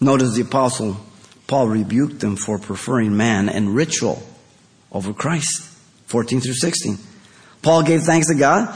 Notice 0.00 0.34
the 0.34 0.42
apostle 0.42 0.98
Paul 1.46 1.68
rebuked 1.68 2.20
them 2.20 2.36
for 2.36 2.58
preferring 2.58 3.16
man 3.16 3.48
and 3.48 3.74
ritual 3.74 4.22
over 4.90 5.12
Christ. 5.12 5.68
14 6.06 6.40
through 6.40 6.54
16. 6.54 6.98
Paul 7.62 7.82
gave 7.82 8.02
thanks 8.02 8.28
to 8.28 8.34
God. 8.34 8.74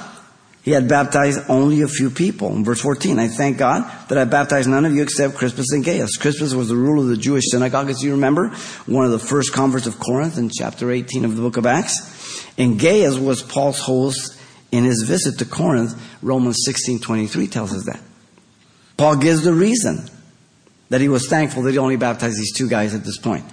He 0.67 0.73
had 0.73 0.89
baptized 0.89 1.49
only 1.49 1.83
a 1.83 1.87
few 1.87 2.11
people. 2.11 2.53
In 2.57 2.65
verse 2.65 2.81
14, 2.81 3.21
I 3.21 3.29
thank 3.29 3.57
God 3.57 3.89
that 4.09 4.19
I 4.19 4.25
baptized 4.25 4.69
none 4.69 4.85
of 4.85 4.93
you 4.93 5.01
except 5.01 5.37
Crispus 5.37 5.71
and 5.71 5.85
Gaius. 5.85 6.17
Crispus 6.17 6.55
was 6.55 6.67
the 6.67 6.75
ruler 6.75 7.05
of 7.05 7.09
the 7.09 7.17
Jewish 7.17 7.45
synagogue, 7.53 7.89
as 7.89 8.03
you 8.03 8.11
remember, 8.11 8.49
one 8.87 9.05
of 9.05 9.13
the 9.13 9.21
first 9.21 9.53
converts 9.53 9.87
of 9.87 10.01
Corinth 10.01 10.37
in 10.39 10.51
chapter 10.51 10.91
18 10.91 11.25
of 11.25 11.37
the 11.37 11.41
book 11.41 11.57
of 11.57 11.67
Acts. 11.67 12.45
And 12.59 12.81
Gaius 12.81 13.17
was 13.17 13.45
Paul's 13.45 13.79
host 13.79 14.37
in 14.73 14.83
his 14.83 15.05
visit 15.05 15.39
to 15.39 15.45
Corinth. 15.45 15.95
Romans 16.21 16.59
16, 16.65 16.99
23 16.99 17.47
tells 17.47 17.73
us 17.73 17.85
that. 17.85 18.01
Paul 18.97 19.19
gives 19.19 19.45
the 19.45 19.55
reason 19.55 20.11
that 20.89 21.01
he 21.01 21.09
was 21.09 21.29
thankful 21.29 21.63
that 21.63 21.71
he 21.71 21.79
only 21.79 21.95
baptized 21.95 22.39
these 22.39 22.53
two 22.53 22.69
guys 22.69 22.93
at 22.93 23.05
this 23.05 23.19
point. 23.19 23.45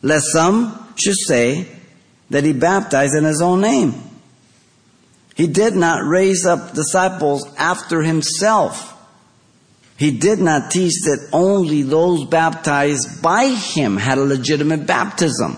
Lest 0.00 0.32
some 0.32 0.94
should 0.96 1.18
say 1.18 1.68
that 2.30 2.44
he 2.44 2.54
baptized 2.54 3.14
in 3.14 3.24
his 3.24 3.42
own 3.42 3.60
name. 3.60 4.09
He 5.40 5.46
did 5.46 5.74
not 5.74 6.04
raise 6.04 6.44
up 6.44 6.74
disciples 6.74 7.50
after 7.56 8.02
himself. 8.02 8.94
He 9.96 10.10
did 10.10 10.38
not 10.38 10.70
teach 10.70 10.92
that 11.04 11.30
only 11.32 11.80
those 11.80 12.26
baptized 12.26 13.22
by 13.22 13.46
him 13.46 13.96
had 13.96 14.18
a 14.18 14.22
legitimate 14.22 14.86
baptism. 14.86 15.56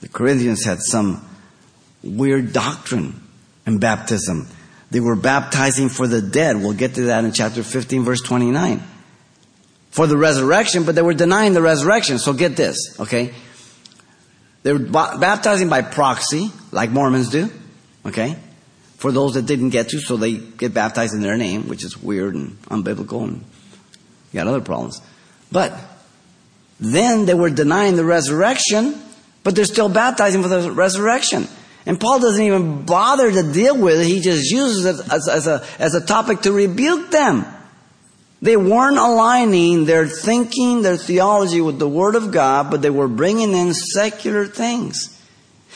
The 0.00 0.08
Corinthians 0.08 0.64
had 0.64 0.80
some 0.80 1.24
weird 2.02 2.52
doctrine 2.52 3.22
in 3.64 3.78
baptism. 3.78 4.48
They 4.90 4.98
were 4.98 5.14
baptizing 5.14 5.88
for 5.88 6.08
the 6.08 6.20
dead. 6.20 6.56
We'll 6.56 6.72
get 6.72 6.96
to 6.96 7.02
that 7.02 7.24
in 7.24 7.30
chapter 7.30 7.62
15, 7.62 8.02
verse 8.02 8.22
29. 8.22 8.82
For 9.92 10.08
the 10.08 10.16
resurrection, 10.16 10.82
but 10.82 10.96
they 10.96 11.02
were 11.02 11.14
denying 11.14 11.52
the 11.52 11.62
resurrection. 11.62 12.18
So 12.18 12.32
get 12.32 12.56
this, 12.56 12.98
okay? 12.98 13.34
They 14.64 14.72
were 14.72 14.80
baptizing 14.80 15.68
by 15.68 15.82
proxy, 15.82 16.50
like 16.72 16.90
Mormons 16.90 17.30
do, 17.30 17.52
okay? 18.04 18.36
For 19.00 19.10
those 19.10 19.32
that 19.32 19.46
didn't 19.46 19.70
get 19.70 19.88
to, 19.88 19.98
so 19.98 20.18
they 20.18 20.34
get 20.34 20.74
baptized 20.74 21.14
in 21.14 21.22
their 21.22 21.38
name, 21.38 21.68
which 21.68 21.82
is 21.82 21.96
weird 21.96 22.34
and 22.34 22.60
unbiblical 22.64 23.24
and 23.24 23.42
you 24.30 24.38
got 24.38 24.46
other 24.46 24.60
problems. 24.60 25.00
But 25.50 25.72
then 26.78 27.24
they 27.24 27.32
were 27.32 27.48
denying 27.48 27.96
the 27.96 28.04
resurrection, 28.04 29.00
but 29.42 29.56
they're 29.56 29.64
still 29.64 29.88
baptizing 29.88 30.42
for 30.42 30.48
the 30.48 30.70
resurrection. 30.70 31.48
And 31.86 31.98
Paul 31.98 32.20
doesn't 32.20 32.44
even 32.44 32.82
bother 32.82 33.32
to 33.32 33.52
deal 33.54 33.74
with 33.74 34.00
it. 34.00 34.06
He 34.06 34.20
just 34.20 34.50
uses 34.50 34.84
it 34.84 35.10
as, 35.10 35.28
as, 35.28 35.46
a, 35.46 35.64
as 35.78 35.94
a 35.94 36.04
topic 36.04 36.42
to 36.42 36.52
rebuke 36.52 37.10
them. 37.10 37.46
They 38.42 38.58
weren't 38.58 38.98
aligning 38.98 39.86
their 39.86 40.06
thinking, 40.06 40.82
their 40.82 40.98
theology 40.98 41.62
with 41.62 41.78
the 41.78 41.88
Word 41.88 42.16
of 42.16 42.32
God, 42.32 42.70
but 42.70 42.82
they 42.82 42.90
were 42.90 43.08
bringing 43.08 43.54
in 43.54 43.72
secular 43.72 44.46
things. 44.46 45.16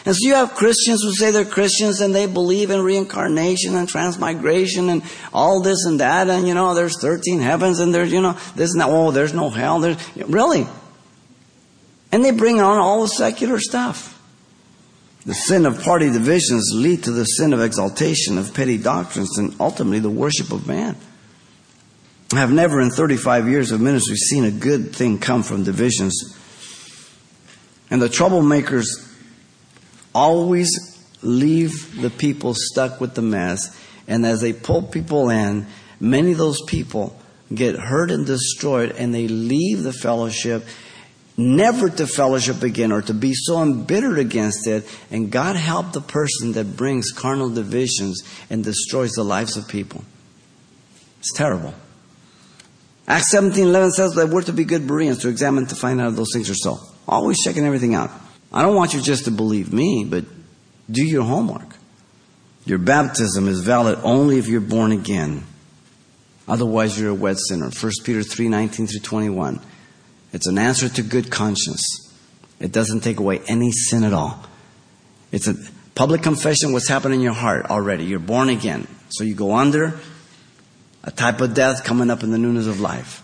And 0.06 0.14
so 0.14 0.28
you 0.28 0.34
have 0.34 0.54
Christians 0.54 1.02
who 1.02 1.14
say 1.14 1.30
they're 1.30 1.46
Christians 1.46 2.00
and 2.02 2.14
they 2.14 2.26
believe 2.26 2.70
in 2.70 2.82
reincarnation 2.82 3.74
and 3.74 3.88
transmigration 3.88 4.90
and 4.90 5.02
all 5.32 5.62
this 5.62 5.86
and 5.86 6.00
that, 6.00 6.28
and 6.28 6.46
you 6.46 6.52
know, 6.52 6.74
there's 6.74 7.00
13 7.00 7.40
heavens 7.40 7.80
and 7.80 7.94
there's, 7.94 8.12
you 8.12 8.20
know, 8.20 8.36
this 8.54 8.72
and 8.72 8.82
that. 8.82 8.88
Oh, 8.90 9.12
there's 9.12 9.32
no 9.32 9.48
hell. 9.48 9.80
There's, 9.80 9.96
really? 10.16 10.66
And 12.12 12.22
they 12.22 12.32
bring 12.32 12.60
on 12.60 12.78
all 12.78 13.02
the 13.02 13.08
secular 13.08 13.58
stuff. 13.58 14.10
The 15.24 15.34
sin 15.34 15.64
of 15.64 15.82
party 15.82 16.10
divisions 16.10 16.70
lead 16.74 17.04
to 17.04 17.10
the 17.10 17.24
sin 17.24 17.54
of 17.54 17.60
exaltation 17.62 18.36
of 18.36 18.52
petty 18.52 18.76
doctrines 18.76 19.38
and 19.38 19.56
ultimately 19.58 20.00
the 20.00 20.10
worship 20.10 20.52
of 20.52 20.66
man. 20.66 20.96
I 22.34 22.40
have 22.40 22.52
never 22.52 22.80
in 22.82 22.90
35 22.90 23.48
years 23.48 23.70
of 23.70 23.80
ministry 23.80 24.16
seen 24.16 24.44
a 24.44 24.50
good 24.50 24.94
thing 24.94 25.18
come 25.18 25.42
from 25.42 25.64
divisions. 25.64 26.38
And 27.90 28.02
the 28.02 28.08
troublemakers 28.08 29.13
always 30.14 30.70
leave 31.22 32.00
the 32.00 32.10
people 32.10 32.54
stuck 32.54 33.00
with 33.00 33.14
the 33.14 33.22
mess. 33.22 33.76
And 34.06 34.24
as 34.26 34.40
they 34.40 34.52
pull 34.52 34.82
people 34.82 35.30
in, 35.30 35.66
many 35.98 36.32
of 36.32 36.38
those 36.38 36.60
people 36.62 37.18
get 37.54 37.76
hurt 37.76 38.10
and 38.10 38.26
destroyed 38.26 38.92
and 38.92 39.14
they 39.14 39.28
leave 39.28 39.82
the 39.82 39.92
fellowship 39.92 40.64
never 41.36 41.88
to 41.88 42.06
fellowship 42.06 42.62
again 42.62 42.92
or 42.92 43.02
to 43.02 43.14
be 43.14 43.34
so 43.34 43.62
embittered 43.62 44.18
against 44.18 44.66
it. 44.66 44.84
And 45.10 45.30
God 45.30 45.56
help 45.56 45.92
the 45.92 46.00
person 46.00 46.52
that 46.52 46.76
brings 46.76 47.10
carnal 47.10 47.50
divisions 47.50 48.22
and 48.50 48.62
destroys 48.62 49.12
the 49.12 49.24
lives 49.24 49.56
of 49.56 49.68
people. 49.68 50.04
It's 51.18 51.32
terrible. 51.32 51.74
Acts 53.06 53.30
17 53.30 53.66
11 53.68 53.92
says 53.92 54.14
that 54.14 54.28
we're 54.28 54.42
to 54.42 54.52
be 54.52 54.64
good 54.64 54.86
Bereans, 54.86 55.18
to 55.18 55.28
examine 55.28 55.66
to 55.66 55.74
find 55.74 56.00
out 56.00 56.08
if 56.08 56.16
those 56.16 56.32
things 56.32 56.48
are 56.48 56.54
so. 56.54 56.78
Always 57.06 57.42
checking 57.44 57.64
everything 57.64 57.94
out. 57.94 58.10
I 58.54 58.62
don't 58.62 58.76
want 58.76 58.94
you 58.94 59.00
just 59.00 59.24
to 59.24 59.32
believe 59.32 59.72
me, 59.72 60.06
but 60.08 60.24
do 60.88 61.04
your 61.04 61.24
homework. 61.24 61.74
Your 62.64 62.78
baptism 62.78 63.48
is 63.48 63.60
valid 63.60 63.98
only 64.04 64.38
if 64.38 64.46
you're 64.46 64.60
born 64.60 64.92
again. 64.92 65.42
Otherwise, 66.46 66.98
you're 66.98 67.10
a 67.10 67.14
wet 67.14 67.36
sinner. 67.48 67.68
1 67.68 67.92
Peter 68.04 68.22
3 68.22 68.48
19 68.48 68.86
through 68.86 69.00
21. 69.00 69.60
It's 70.32 70.46
an 70.46 70.58
answer 70.58 70.88
to 70.88 71.02
good 71.02 71.32
conscience. 71.32 71.82
It 72.60 72.70
doesn't 72.70 73.00
take 73.00 73.18
away 73.18 73.40
any 73.48 73.72
sin 73.72 74.04
at 74.04 74.12
all. 74.12 74.44
It's 75.32 75.48
a 75.48 75.56
public 75.96 76.22
confession 76.22 76.72
what's 76.72 76.88
happened 76.88 77.14
in 77.14 77.20
your 77.22 77.32
heart 77.32 77.66
already. 77.66 78.04
You're 78.04 78.20
born 78.20 78.50
again. 78.50 78.86
So 79.08 79.24
you 79.24 79.34
go 79.34 79.56
under, 79.56 79.98
a 81.02 81.10
type 81.10 81.40
of 81.40 81.54
death 81.54 81.82
coming 81.82 82.08
up 82.08 82.22
in 82.22 82.30
the 82.30 82.38
newness 82.38 82.68
of 82.68 82.80
life. 82.80 83.23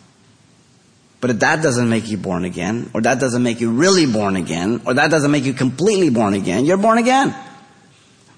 But 1.21 1.31
if 1.31 1.41
that 1.41 1.63
doesn't 1.63 1.89
make 1.89 2.09
you 2.09 2.17
born 2.17 2.45
again, 2.45 2.91
or 2.95 3.03
that 3.03 3.21
doesn't 3.21 3.43
make 3.43 3.61
you 3.61 3.73
really 3.73 4.07
born 4.07 4.37
again, 4.37 4.81
or 4.87 4.95
that 4.95 5.11
doesn't 5.11 5.31
make 5.31 5.45
you 5.45 5.53
completely 5.53 6.09
born 6.09 6.35
again, 6.35 6.65
you're 6.65 6.79
born 6.79 6.99
again. 6.99 7.35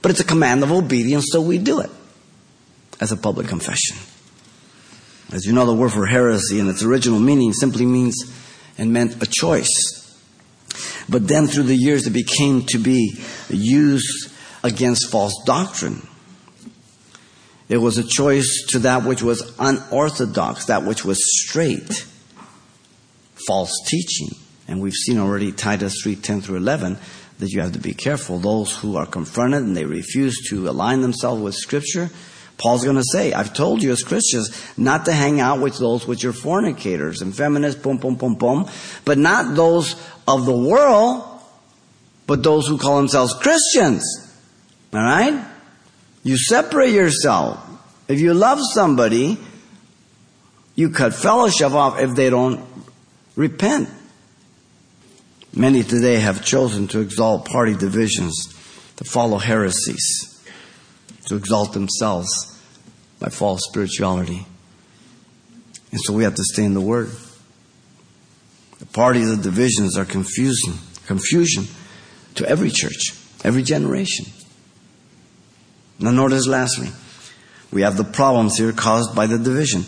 But 0.01 0.11
it's 0.11 0.21
a 0.21 0.25
command 0.25 0.65
of 0.65 0.73
obedience, 0.73 1.29
so 1.31 1.41
we 1.41 1.59
do 1.59 1.81
it 1.81 1.91
as 3.01 3.12
a 3.12 3.17
public 3.17 3.47
confession. 3.47 3.97
As 5.33 5.47
you 5.47 5.53
know, 5.53 5.65
the 5.65 5.75
word 5.75 5.93
for 5.93 6.07
heresy 6.07 6.59
in 6.59 6.69
its 6.69 6.83
original 6.83 7.21
meaning 7.21 7.53
simply 7.53 7.87
means 7.87 8.17
and 8.77 8.93
meant 8.93 9.23
a 9.23 9.27
choice. 9.27 9.71
But 11.09 11.29
then 11.29 11.47
through 11.47 11.65
the 11.65 11.77
years, 11.77 12.07
it 12.07 12.11
became 12.11 12.62
to 12.67 12.79
be 12.79 13.17
used 13.49 14.33
against 14.62 15.11
false 15.11 15.35
doctrine. 15.47 16.07
It 17.69 17.79
was 17.79 17.97
a 17.97 18.05
choice 18.07 18.67
to 18.71 18.81
that 18.81 19.05
which 19.05 19.23
was 19.23 19.55
unorthodox, 19.59 20.67
that 20.67 20.85
which 20.85 21.05
was 21.05 21.19
straight, 21.43 22.07
false 23.46 23.72
teaching. 23.87 24.28
And 24.68 24.80
we've 24.80 24.94
seen 24.94 25.18
already 25.18 25.52
Titus 25.52 26.02
3 26.02 26.16
10 26.16 26.40
through 26.40 26.56
11 26.56 26.99
that 27.38 27.50
you 27.50 27.61
have 27.61 27.72
to 27.72 27.78
be 27.78 27.94
careful. 27.94 28.38
Those 28.38 28.76
who 28.76 28.96
are 28.96 29.06
confronted 29.06 29.62
and 29.62 29.76
they 29.76 29.84
refuse 29.84 30.49
to 30.50 30.68
align 30.68 31.00
themselves 31.02 31.42
with 31.42 31.54
Scripture, 31.54 32.11
Paul's 32.56 32.84
going 32.84 32.96
to 32.96 33.04
say, 33.12 33.32
I've 33.32 33.52
told 33.52 33.82
you 33.82 33.90
as 33.90 34.02
Christians 34.02 34.50
not 34.78 35.06
to 35.06 35.12
hang 35.12 35.40
out 35.40 35.61
with 35.61 35.78
those 35.78 36.06
which 36.06 36.25
are 36.25 36.32
fornicators 36.32 37.20
and 37.20 37.34
feminists, 37.34 37.80
boom, 37.80 37.96
boom, 37.96 38.14
boom, 38.14 38.37
boom, 38.37 38.68
but 39.04 39.18
not 39.18 39.56
those 39.56 39.96
of 40.28 40.46
the 40.46 40.56
world, 40.56 41.25
but 42.26 42.42
those 42.42 42.68
who 42.68 42.78
call 42.78 42.99
themselves 42.99 43.34
Christians. 43.34 44.04
All 44.92 45.00
right? 45.00 45.44
You 46.22 46.37
separate 46.37 46.92
yourself. 46.92 47.58
If 48.06 48.20
you 48.20 48.34
love 48.34 48.61
somebody, 48.72 49.38
you 50.76 50.90
cut 50.90 51.14
fellowship 51.14 51.72
off 51.72 51.99
if 51.99 52.14
they 52.14 52.30
don't 52.30 52.72
repent. 53.37 53.89
Many 55.55 55.83
today 55.83 56.17
have 56.17 56.45
chosen 56.45 56.89
to 56.89 57.01
exalt 57.01 57.45
party 57.45 57.75
divisions, 57.75 58.47
to 58.97 59.05
follow 59.05 59.39
heresies, 59.39 60.43
to 61.27 61.37
exalt 61.37 61.73
themselves 61.73 62.29
by 63.19 63.29
false 63.29 63.61
spirituality. 63.69 64.47
And 65.91 66.01
so 66.01 66.15
we 66.15 66.25
have 66.25 66.35
to 66.35 66.45
stay 66.45 66.65
in 66.65 66.75
the 66.75 66.81
Word. 66.81 67.11
The 68.79 68.87
parties 68.87 69.31
of 69.31 69.43
divisions 69.43 69.97
are 69.97 70.05
confusing, 70.05 70.75
confusion 71.07 71.67
to 72.35 72.49
every 72.49 72.71
church, 72.71 73.15
every 73.45 73.62
generation. 73.62 74.27
Now 75.99 76.11
notice 76.11 76.47
lastly, 76.47 76.89
we 77.71 77.83
have 77.83 77.97
the 77.97 78.05
problems 78.05 78.59
here 78.59 78.73
caused 78.73 79.15
by 79.15 79.27
the 79.27 79.39
division. 79.39 79.85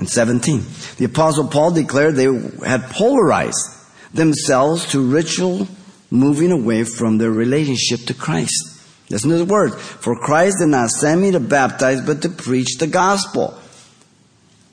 In 0.00 0.06
17, 0.06 0.64
the 0.96 1.04
apostle 1.04 1.48
Paul 1.48 1.72
declared 1.72 2.16
they 2.16 2.24
had 2.66 2.84
polarized 2.84 3.76
themselves 4.14 4.90
to 4.92 5.06
ritual 5.06 5.68
moving 6.10 6.50
away 6.50 6.84
from 6.84 7.18
their 7.18 7.30
relationship 7.30 8.06
to 8.06 8.14
Christ. 8.14 8.82
Listen 9.10 9.28
to 9.28 9.36
the 9.36 9.44
word. 9.44 9.74
For 9.74 10.16
Christ 10.16 10.56
did 10.60 10.68
not 10.68 10.88
send 10.88 11.20
me 11.20 11.32
to 11.32 11.40
baptize, 11.40 12.00
but 12.00 12.22
to 12.22 12.30
preach 12.30 12.78
the 12.78 12.86
gospel. 12.86 13.60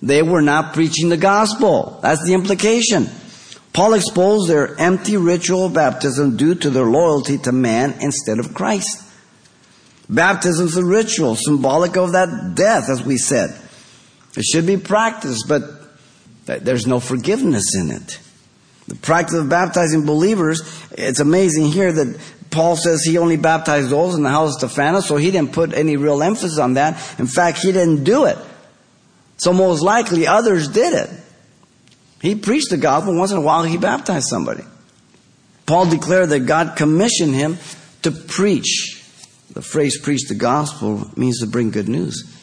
They 0.02 0.22
were 0.22 0.42
not 0.42 0.74
preaching 0.74 1.10
the 1.10 1.18
gospel. 1.18 2.00
That's 2.02 2.26
the 2.26 2.34
implication. 2.34 3.10
Paul 3.74 3.96
exposed 3.96 4.50
their 4.50 4.80
empty 4.80 5.18
ritual 5.18 5.68
baptism 5.68 6.38
due 6.38 6.56
to 6.56 6.70
their 6.70 6.86
loyalty 6.86 7.38
to 7.40 7.52
man 7.52 7.96
instead 8.00 8.40
of 8.40 8.54
Christ. 8.54 9.04
Baptism 10.10 10.68
is 10.68 10.78
a 10.78 10.86
ritual, 10.86 11.36
symbolic 11.36 11.98
of 11.98 12.14
that 12.14 12.56
death, 12.56 12.90
as 12.90 13.04
we 13.04 13.18
said. 13.18 13.60
It 14.38 14.46
should 14.46 14.68
be 14.68 14.78
practiced, 14.78 15.46
but 15.48 15.64
there's 16.46 16.86
no 16.86 17.00
forgiveness 17.00 17.76
in 17.76 17.90
it. 17.90 18.20
The 18.88 18.96
practice 18.96 19.36
of 19.36 19.50
baptizing 19.50 20.06
believers, 20.06 20.62
it's 20.92 21.20
amazing 21.20 21.66
here 21.66 21.92
that 21.92 22.20
Paul 22.52 22.76
says 22.76 23.04
he 23.04 23.18
only 23.18 23.36
baptized 23.36 23.90
those 23.90 24.16
in 24.16 24.22
the 24.22 24.30
house 24.30 24.54
of 24.54 24.70
Stephanas, 24.70 25.08
so 25.08 25.18
he 25.18 25.32
didn't 25.32 25.54
put 25.54 25.74
any 25.74 25.98
real 25.98 26.22
emphasis 26.22 26.60
on 26.60 26.76
that. 26.76 27.20
In 27.20 27.26
fact, 27.26 27.58
he 27.58 27.72
didn't 27.72 28.04
do 28.04 28.26
it. 28.26 28.38
So 29.38 29.52
most 29.54 29.82
likely 29.82 30.28
others 30.28 30.68
did 30.68 30.94
it. 30.94 31.10
He 32.22 32.36
preached 32.36 32.70
the 32.70 32.78
gospel 32.78 33.18
once 33.18 33.32
in 33.32 33.38
a 33.38 33.42
while 33.42 33.64
he 33.64 33.78
baptized 33.78 34.28
somebody. 34.28 34.64
Paul 35.66 35.90
declared 35.90 36.30
that 36.30 36.42
God 36.42 36.78
commissioned 36.78 37.34
him 37.34 37.58
to 38.04 38.12
preach. 38.12 39.04
The 39.52 39.62
phrase 39.64 40.00
preach 40.00 40.28
the 40.28 40.36
gospel 40.36 41.10
means 41.18 41.40
to 41.40 41.48
bring 41.48 41.72
good 41.72 41.90
news. 41.90 42.36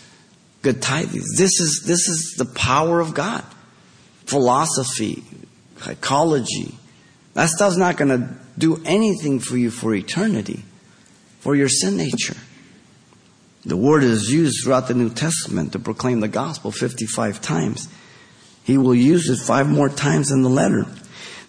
Good 0.65 0.81
tidings. 0.81 1.37
This 1.37 1.61
is 1.61 1.85
this 1.87 2.09
is 2.09 2.37
the 2.39 2.47
power 2.47 2.99
of 2.99 3.13
God. 3.13 3.45
Philosophy, 4.25 5.23
psychology. 5.77 6.75
That 7.35 7.51
stuff's 7.51 7.77
not 7.77 7.99
going 7.99 8.09
to 8.09 8.35
do 8.57 8.81
anything 8.87 9.41
for 9.41 9.59
you 9.59 9.71
for 9.71 9.95
eternity, 9.95 10.65
for 11.41 11.55
your 11.55 11.69
sin 11.69 11.99
nature. 11.99 12.37
The 13.67 13.77
word 13.77 14.05
is 14.05 14.33
used 14.33 14.65
throughout 14.65 14.89
the 14.89 14.95
New 14.95 15.11
Testament 15.11 15.73
to 15.73 15.79
proclaim 15.79 16.21
the 16.21 16.29
gospel 16.29 16.71
55 16.71 17.43
times. 17.43 17.87
He 18.63 18.79
will 18.79 18.95
use 18.95 19.29
it 19.29 19.45
five 19.45 19.69
more 19.69 19.91
times 19.91 20.31
in 20.31 20.41
the 20.41 20.49
letter. 20.49 20.87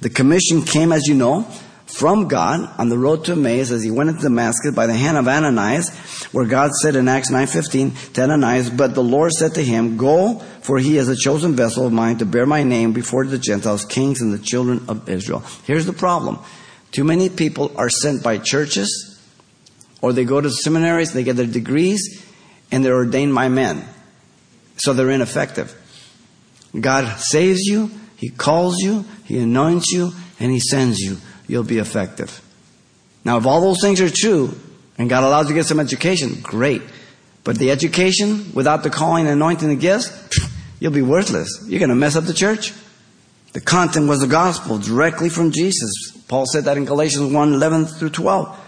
The 0.01 0.10
commission 0.10 0.63
came, 0.63 0.91
as 0.91 1.07
you 1.07 1.15
know, 1.15 1.48
from 1.86 2.27
God 2.27 2.70
on 2.80 2.89
the 2.89 2.98
road 2.98 3.25
to 3.25 3.34
Emmaus 3.34 3.72
as 3.72 3.84
he 3.84 3.92
went 3.92 4.10
into 4.10 4.24
Damascus 4.24 4.74
by 4.74 4.88
the 4.88 4.94
hand 4.94 5.18
of 5.18 5.27
Ananias, 5.27 5.89
where 6.32 6.46
God 6.46 6.72
said 6.72 6.96
in 6.96 7.08
Acts 7.08 7.32
9.15 7.32 8.13
to 8.13 8.24
Ananias, 8.24 8.70
But 8.70 8.96
the 8.96 9.04
Lord 9.04 9.32
said 9.32 9.54
to 9.56 9.63
him, 9.63 9.98
Go, 9.98 10.39
for 10.62 10.80
he 10.80 10.98
is 10.98 11.08
a 11.10 11.15
chosen 11.15 11.56
vessel 11.56 11.86
of 11.86 11.94
mine 11.94 12.18
to 12.18 12.25
bear 12.25 12.46
my 12.46 12.63
name 12.63 12.92
before 12.94 13.25
the 13.25 13.38
Gentiles, 13.38 13.86
kings, 13.86 14.22
and 14.22 14.34
the 14.34 14.39
children 14.39 14.86
of 14.88 15.08
Israel. 15.08 15.44
Here's 15.65 15.86
the 15.86 15.94
problem. 15.94 16.39
Too 16.92 17.04
many 17.04 17.30
people 17.30 17.72
are 17.77 17.89
sent 17.89 18.24
by 18.24 18.39
churches, 18.39 19.22
or 20.01 20.12
they 20.12 20.25
go 20.25 20.42
to 20.42 20.50
seminaries, 20.50 21.13
they 21.13 21.24
get 21.24 21.36
their 21.36 21.46
degrees, 21.46 22.25
and 22.72 22.84
they're 22.84 22.96
ordained 22.96 23.36
by 23.36 23.48
men. 23.48 23.86
So 24.77 24.94
they're 24.94 25.12
ineffective. 25.12 25.74
God 26.80 27.20
saves 27.20 27.62
you, 27.62 27.92
He 28.18 28.30
calls 28.30 28.80
you, 28.80 29.06
He 29.24 29.38
anoints 29.39 29.92
you, 29.92 30.12
and 30.39 30.51
He 30.51 30.60
sends 30.60 31.00
you. 31.00 31.18
You'll 31.48 31.64
be 31.64 31.78
effective. 31.78 32.42
Now, 33.24 33.38
if 33.38 33.46
all 33.46 33.62
those 33.62 33.82
things 33.82 34.02
are 34.02 34.10
true, 34.10 34.54
and 34.98 35.10
God 35.10 35.24
allows 35.24 35.46
you 35.46 35.50
to 35.50 35.60
get 35.60 35.66
some 35.66 35.80
education, 35.80 36.40
great. 36.42 36.82
But 37.44 37.58
the 37.58 37.72
education 37.72 38.52
without 38.54 38.84
the 38.84 38.90
calling 38.90 39.25
and 39.25 39.34
anointing 39.34 39.70
the 39.70 39.75
gifts, 39.75 40.12
you'll 40.80 40.92
be 40.92 41.02
worthless. 41.02 41.64
You're 41.68 41.80
going 41.80 41.90
to 41.90 41.96
mess 41.96 42.16
up 42.16 42.25
the 42.25 42.34
church. 42.34 42.74
The 43.54 43.62
content 43.62 44.08
was 44.08 44.20
the 44.20 44.28
gospel 44.28 44.78
directly 44.78 45.30
from 45.30 45.52
Jesus. 45.52 45.92
Paul 46.28 46.46
said 46.46 46.66
that 46.66 46.78
in 46.78 46.86
Galatians 46.86 47.32
1 47.32 47.54
11 47.54 47.86
through 47.86 48.10
12. 48.10 48.62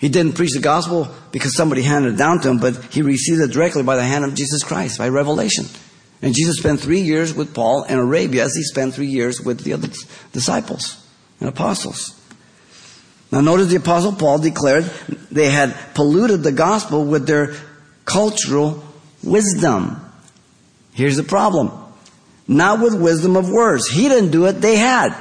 He 0.00 0.08
didn't 0.08 0.32
preach 0.34 0.52
the 0.52 0.60
gospel 0.60 1.08
because 1.30 1.56
somebody 1.56 1.82
handed 1.82 2.14
it 2.14 2.16
down 2.16 2.40
to 2.40 2.50
him, 2.50 2.58
but 2.58 2.76
he 2.92 3.02
received 3.02 3.40
it 3.40 3.52
directly 3.52 3.82
by 3.82 3.96
the 3.96 4.04
hand 4.04 4.24
of 4.24 4.34
Jesus 4.34 4.62
Christ, 4.62 4.98
by 4.98 5.08
revelation. 5.08 5.66
And 6.20 6.34
Jesus 6.34 6.58
spent 6.58 6.80
three 6.80 7.00
years 7.00 7.32
with 7.32 7.54
Paul 7.54 7.84
in 7.84 7.98
Arabia 7.98 8.44
as 8.44 8.54
he 8.54 8.62
spent 8.62 8.94
three 8.94 9.06
years 9.06 9.40
with 9.40 9.60
the 9.60 9.72
other 9.72 9.88
disciples 10.32 11.06
and 11.40 11.48
apostles. 11.48 12.13
Now 13.34 13.40
notice 13.40 13.66
the 13.66 13.76
apostle 13.76 14.12
Paul 14.12 14.38
declared 14.38 14.84
they 15.32 15.50
had 15.50 15.74
polluted 15.96 16.44
the 16.44 16.52
gospel 16.52 17.04
with 17.04 17.26
their 17.26 17.56
cultural 18.04 18.84
wisdom. 19.24 20.00
Here's 20.92 21.16
the 21.16 21.24
problem. 21.24 21.72
Not 22.46 22.78
with 22.78 22.94
wisdom 22.94 23.36
of 23.36 23.50
words. 23.50 23.88
He 23.88 24.08
didn't 24.08 24.30
do 24.30 24.46
it, 24.46 24.60
they 24.60 24.76
had. 24.76 25.16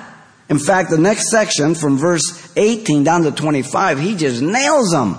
In 0.48 0.60
fact, 0.60 0.92
the 0.92 1.00
next 1.00 1.32
section 1.32 1.74
from 1.74 1.98
verse 1.98 2.54
18 2.56 3.04
down 3.04 3.24
to 3.24 3.32
25, 3.32 4.00
he 4.00 4.16
just 4.16 4.44
nails 4.44 4.92
them. 4.92 5.18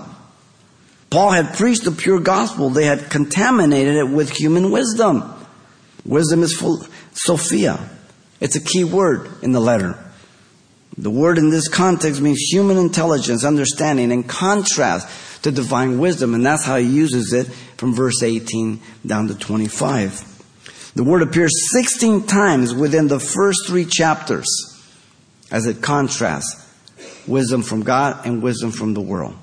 Paul 1.11 1.33
had 1.33 1.57
preached 1.57 1.83
the 1.83 1.91
pure 1.91 2.21
gospel. 2.21 2.71
They 2.71 2.85
had 2.85 3.11
contaminated 3.11 3.97
it 3.97 4.09
with 4.09 4.31
human 4.31 4.71
wisdom. 4.71 5.35
Wisdom 6.05 6.45
is 6.45 6.55
full, 6.55 6.87
Sophia. 7.13 7.91
It's 8.39 8.55
a 8.55 8.61
key 8.61 8.85
word 8.85 9.29
in 9.43 9.51
the 9.51 9.61
letter. 9.61 9.99
The 10.97 11.11
word 11.11 11.39
in 11.39 11.51
this 11.51 11.69
context 11.69 12.21
means 12.21 12.39
human 12.39 12.76
intelligence, 12.76 13.45
understanding, 13.45 14.13
in 14.13 14.23
contrast 14.23 15.43
to 15.43 15.50
divine 15.50 15.99
wisdom, 15.99 16.35
and 16.35 16.47
that's 16.47 16.65
how 16.65 16.76
he 16.76 16.87
uses 16.87 17.33
it 17.33 17.47
from 17.76 17.95
verse 17.95 18.23
18 18.23 18.80
down 19.04 19.28
to 19.28 19.35
25. 19.35 20.93
The 20.95 21.04
word 21.04 21.23
appears 21.23 21.50
16 21.73 22.26
times 22.26 22.73
within 22.73 23.09
the 23.09 23.19
first 23.19 23.67
three 23.67 23.85
chapters 23.85 24.47
as 25.50 25.67
it 25.67 25.83
contrasts 25.83 26.61
wisdom 27.26 27.63
from 27.63 27.83
God 27.83 28.25
and 28.25 28.43
wisdom 28.43 28.71
from 28.71 28.95
the 28.95 29.00
world. 29.00 29.35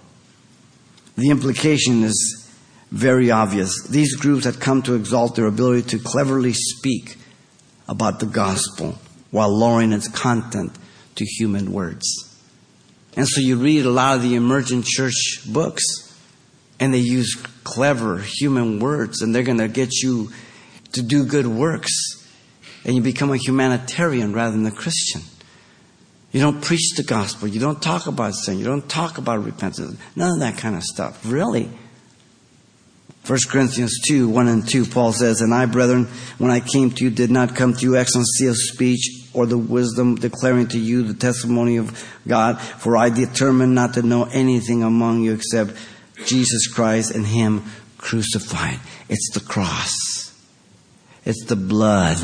The 1.17 1.29
implication 1.29 2.03
is 2.03 2.49
very 2.91 3.29
obvious. 3.29 3.85
These 3.87 4.15
groups 4.15 4.45
had 4.45 4.61
come 4.61 4.81
to 4.83 4.95
exalt 4.95 5.35
their 5.35 5.47
ability 5.47 5.89
to 5.89 5.99
cleverly 5.99 6.53
speak 6.53 7.17
about 7.89 8.19
the 8.19 8.25
gospel 8.25 8.97
while 9.31 9.49
lowering 9.49 9.91
its 9.91 10.07
content 10.07 10.77
to 11.15 11.25
human 11.25 11.71
words. 11.71 12.31
And 13.15 13.27
so 13.27 13.41
you 13.41 13.57
read 13.57 13.85
a 13.85 13.89
lot 13.89 14.15
of 14.15 14.21
the 14.21 14.35
emergent 14.35 14.85
church 14.85 15.41
books, 15.51 15.83
and 16.79 16.93
they 16.93 16.99
use 16.99 17.35
clever 17.63 18.19
human 18.19 18.79
words, 18.79 19.21
and 19.21 19.35
they're 19.35 19.43
going 19.43 19.57
to 19.57 19.67
get 19.67 19.91
you 20.01 20.31
to 20.93 21.01
do 21.01 21.25
good 21.25 21.47
works, 21.47 21.91
and 22.85 22.95
you 22.95 23.01
become 23.01 23.31
a 23.31 23.37
humanitarian 23.37 24.33
rather 24.33 24.55
than 24.55 24.65
a 24.65 24.71
Christian. 24.71 25.21
You 26.31 26.39
don't 26.39 26.61
preach 26.61 26.95
the 26.95 27.03
gospel. 27.03 27.49
You 27.49 27.59
don't 27.59 27.81
talk 27.81 28.07
about 28.07 28.33
sin. 28.33 28.57
You 28.57 28.65
don't 28.65 28.87
talk 28.87 29.17
about 29.17 29.43
repentance. 29.43 29.99
None 30.15 30.31
of 30.31 30.39
that 30.39 30.57
kind 30.57 30.75
of 30.75 30.83
stuff. 30.83 31.25
Really. 31.25 31.69
1 33.27 33.39
Corinthians 33.49 33.99
2, 34.07 34.29
1 34.29 34.47
and 34.47 34.67
2, 34.67 34.85
Paul 34.85 35.11
says, 35.11 35.41
And 35.41 35.53
I, 35.53 35.65
brethren, 35.65 36.07
when 36.37 36.49
I 36.49 36.61
came 36.61 36.89
to 36.91 37.03
you, 37.03 37.09
did 37.09 37.29
not 37.29 37.55
come 37.55 37.73
to 37.73 37.81
you 37.81 37.97
excellency 37.97 38.47
of 38.47 38.55
speech 38.55 39.20
or 39.33 39.45
the 39.45 39.57
wisdom 39.57 40.15
declaring 40.15 40.67
to 40.67 40.79
you 40.79 41.03
the 41.03 41.13
testimony 41.13 41.77
of 41.77 42.05
God, 42.27 42.59
for 42.59 42.97
I 42.97 43.09
determined 43.09 43.75
not 43.75 43.93
to 43.95 44.01
know 44.01 44.25
anything 44.25 44.83
among 44.83 45.21
you 45.21 45.33
except 45.33 45.73
Jesus 46.25 46.67
Christ 46.67 47.11
and 47.11 47.25
Him 47.25 47.63
crucified. 47.97 48.79
It's 49.09 49.31
the 49.33 49.39
cross. 49.39 50.33
It's 51.25 51.45
the 51.45 51.55
blood. 51.55 52.17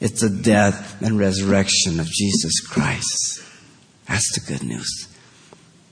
It's 0.00 0.20
the 0.20 0.30
death 0.30 1.00
and 1.02 1.18
resurrection 1.18 2.00
of 2.00 2.06
Jesus 2.06 2.60
Christ. 2.60 3.42
That's 4.08 4.32
the 4.34 4.52
good 4.52 4.62
news. 4.62 5.08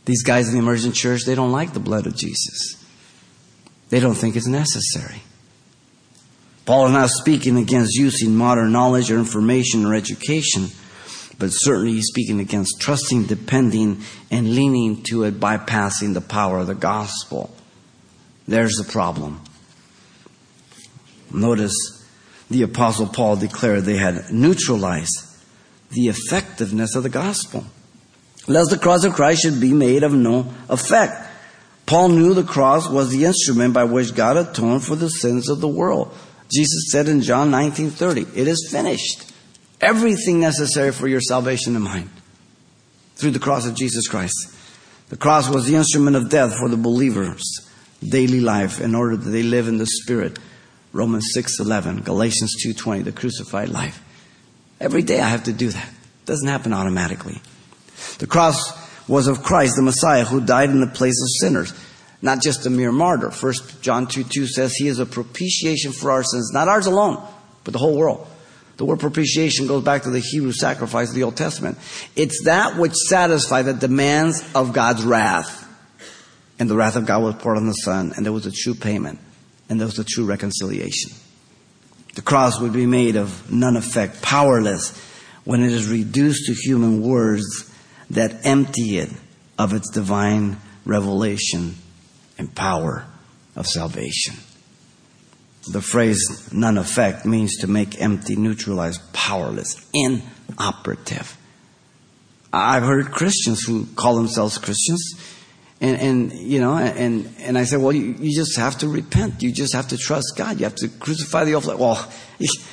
These 0.05 0.23
guys 0.23 0.49
in 0.49 0.55
the 0.55 0.61
emergent 0.61 0.95
church, 0.95 1.25
they 1.25 1.35
don't 1.35 1.53
like 1.53 1.73
the 1.73 1.81
blood 1.81 2.07
of 2.07 2.17
Jesus. 2.17 2.77
They 3.91 4.01
don't 4.01 4.15
think 4.15 4.37
it's 4.37 4.47
necessary. 4.47 5.23
Paul 6.71 6.87
is 6.87 6.93
not 6.93 7.11
speaking 7.11 7.57
against 7.57 7.97
using 7.97 8.37
modern 8.37 8.71
knowledge 8.71 9.11
or 9.11 9.19
information 9.19 9.85
or 9.85 9.93
education, 9.93 10.69
but 11.37 11.49
certainly 11.49 11.95
he's 11.95 12.07
speaking 12.07 12.39
against 12.39 12.81
trusting, 12.81 13.25
depending, 13.25 14.03
and 14.31 14.55
leaning 14.55 15.03
to 15.09 15.25
it, 15.25 15.41
bypassing 15.41 16.15
the 16.15 16.21
power 16.21 16.61
of 16.61 16.69
the 16.69 16.77
gospel. 16.77 17.53
There's 18.47 18.77
the 18.77 18.85
problem. 18.85 19.41
Notice 21.33 21.75
the 22.49 22.63
Apostle 22.63 23.09
Paul 23.09 23.35
declared 23.35 23.83
they 23.83 23.97
had 23.97 24.31
neutralized 24.31 25.27
the 25.91 26.07
effectiveness 26.07 26.95
of 26.95 27.03
the 27.03 27.09
gospel. 27.09 27.65
Lest 28.47 28.71
the 28.71 28.79
cross 28.79 29.03
of 29.03 29.15
Christ 29.15 29.43
should 29.43 29.61
be 29.61 29.73
made 29.73 30.05
of 30.05 30.13
no 30.13 30.55
effect. 30.69 31.27
Paul 31.87 32.11
knew 32.11 32.33
the 32.33 32.45
cross 32.45 32.89
was 32.89 33.11
the 33.11 33.25
instrument 33.25 33.75
by 33.75 33.83
which 33.83 34.15
God 34.15 34.37
atoned 34.37 34.85
for 34.85 34.95
the 34.95 35.11
sins 35.11 35.49
of 35.49 35.61
the 35.61 35.67
world. 35.67 36.17
Jesus 36.53 36.91
said 36.91 37.09
in 37.09 37.23
John 37.23 37.51
19:30, 37.51 38.27
"It 38.35 38.49
is 38.49 38.69
finished. 38.71 39.25
Everything 39.81 40.41
necessary 40.41 40.93
for 40.93 41.09
your 41.09 41.21
salvation 41.21 41.75
and 41.75 41.85
mine 41.85 42.11
through 43.17 43.31
the 43.31 43.39
cross 43.39 43.67
of 43.67 43.75
Jesus 43.75 44.09
Christ." 44.09 44.35
The 45.09 45.17
cross 45.17 45.49
was 45.49 45.67
the 45.67 45.77
instrument 45.77 46.17
of 46.17 46.29
death 46.29 46.55
for 46.57 46.69
the 46.69 46.77
believer's 46.77 47.45
daily 48.07 48.41
life 48.41 48.81
in 48.81 48.95
order 48.95 49.17
that 49.17 49.31
they 49.31 49.43
live 49.43 49.69
in 49.69 49.79
the 49.79 49.87
spirit. 49.87 50.39
Romans 50.93 51.31
6:11, 51.33 52.03
Galatians 52.03 52.55
2:20, 52.63 53.03
the 53.03 53.13
crucified 53.13 53.69
life. 53.69 54.01
Every 54.81 55.03
day 55.03 55.21
I 55.21 55.29
have 55.29 55.45
to 55.45 55.53
do 55.53 55.71
that. 55.71 55.89
It 55.89 56.27
doesn't 56.27 56.49
happen 56.49 56.73
automatically. 56.73 57.41
The 58.19 58.27
cross 58.27 58.73
was 59.07 59.27
of 59.27 59.43
Christ, 59.43 59.75
the 59.77 59.83
Messiah, 59.83 60.25
who 60.25 60.41
died 60.41 60.71
in 60.71 60.81
the 60.81 60.87
place 60.87 61.21
of 61.21 61.29
sinners. 61.41 61.73
Not 62.23 62.43
just 62.43 62.67
a 62.67 62.71
mere 62.71 62.93
martyr. 62.93 63.31
First 63.31 63.83
John 63.83 64.07
2 64.07 64.25
2 64.25 64.47
says 64.47 64.75
he 64.75 64.89
is 64.89 64.99
a 64.99 65.07
propitiation 65.07 65.93
for 65.93 66.11
our 66.11 66.23
sins, 66.23 66.51
not 66.53 66.69
ours 66.69 66.87
alone, 66.87 67.23
but 67.65 67.73
the 67.73 67.79
whole 67.79 67.97
world. 67.97 68.27
The 68.77 68.85
word 68.85 69.01
propitiation 69.01 69.67
goes 69.67 69.85
back 69.85 70.03
to 70.03 70.11
the 70.11 70.21
Hebrew 70.21 70.53
sacrifice 70.53 71.11
of 71.11 71.15
the 71.15 71.23
Old 71.23 71.37
Testament. 71.37 71.79
It's 72.17 72.45
that 72.45 72.77
which 72.77 72.95
satisfies 72.95 73.67
the 73.67 73.75
demands 73.75 74.43
of 74.55 74.73
God's 74.73 75.05
wrath. 75.05 75.67
And 76.59 76.69
the 76.69 76.77
wrath 76.77 76.97
of 76.97 77.07
God 77.07 77.23
was 77.23 77.35
poured 77.37 77.59
on 77.59 77.67
the 77.67 77.73
Son, 77.73 78.13
and 78.17 78.25
there 78.25 78.33
was 78.33 78.47
a 78.47 78.51
true 78.51 78.75
payment, 78.75 79.19
and 79.69 79.79
there 79.79 79.87
was 79.87 79.99
a 79.99 80.05
true 80.05 80.25
reconciliation. 80.25 81.13
The 82.15 82.23
cross 82.23 82.61
would 82.61 82.73
be 82.73 82.87
made 82.87 83.17
of 83.17 83.51
none 83.51 83.77
effect, 83.77 84.21
powerless, 84.23 84.99
when 85.45 85.63
it 85.63 85.73
is 85.73 85.87
reduced 85.87 86.47
to 86.47 86.55
human 86.55 87.03
words 87.03 87.71
that 88.11 88.47
empty 88.47 88.99
it 88.99 89.11
of 89.59 89.73
its 89.73 89.91
divine 89.91 90.59
revelation 90.85 91.77
and 92.41 92.55
power 92.55 93.05
of 93.55 93.67
salvation. 93.67 94.35
The 95.71 95.83
phrase 95.83 96.51
none 96.53 96.79
effect 96.79 97.27
means 97.27 97.59
to 97.59 97.67
make 97.67 98.01
empty, 98.01 98.35
neutralize, 98.35 98.97
powerless, 99.13 99.77
inoperative. 99.93 101.37
I've 102.51 102.83
heard 102.83 103.13
Christians 103.13 103.63
who 103.63 103.87
call 103.95 104.17
themselves 104.17 104.57
Christians 104.57 105.15
and, 105.83 106.01
and 106.01 106.33
you 106.33 106.61
know, 106.61 106.77
and, 106.77 107.33
and 107.39 107.59
I 107.59 107.65
said, 107.65 107.81
well, 107.81 107.93
you, 107.93 108.15
you 108.19 108.35
just 108.35 108.57
have 108.57 108.79
to 108.79 108.89
repent. 108.89 109.43
You 109.43 109.53
just 109.53 109.75
have 109.75 109.89
to 109.89 109.99
trust 109.99 110.33
God. 110.37 110.59
You 110.59 110.65
have 110.65 110.75
to 110.77 110.89
crucify 110.89 111.45
the 111.45 111.55
old 111.55 111.65
flesh. 111.65 111.79
Well, 111.79 112.13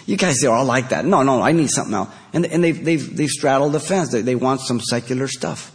you 0.06 0.18
guys 0.18 0.44
are 0.46 0.56
all 0.56 0.66
like 0.66 0.90
that. 0.90 1.06
No, 1.06 1.24
no, 1.24 1.42
I 1.42 1.52
need 1.52 1.70
something 1.70 1.94
else. 1.94 2.10
And, 2.34 2.46
and 2.46 2.64
they've, 2.64 2.84
they've, 2.84 3.18
they've 3.18 3.30
straddled 3.30 3.74
the 3.74 3.80
fence. 3.80 4.12
They, 4.12 4.22
they 4.22 4.36
want 4.36 4.62
some 4.62 4.80
secular 4.80 5.28
stuff. 5.28 5.74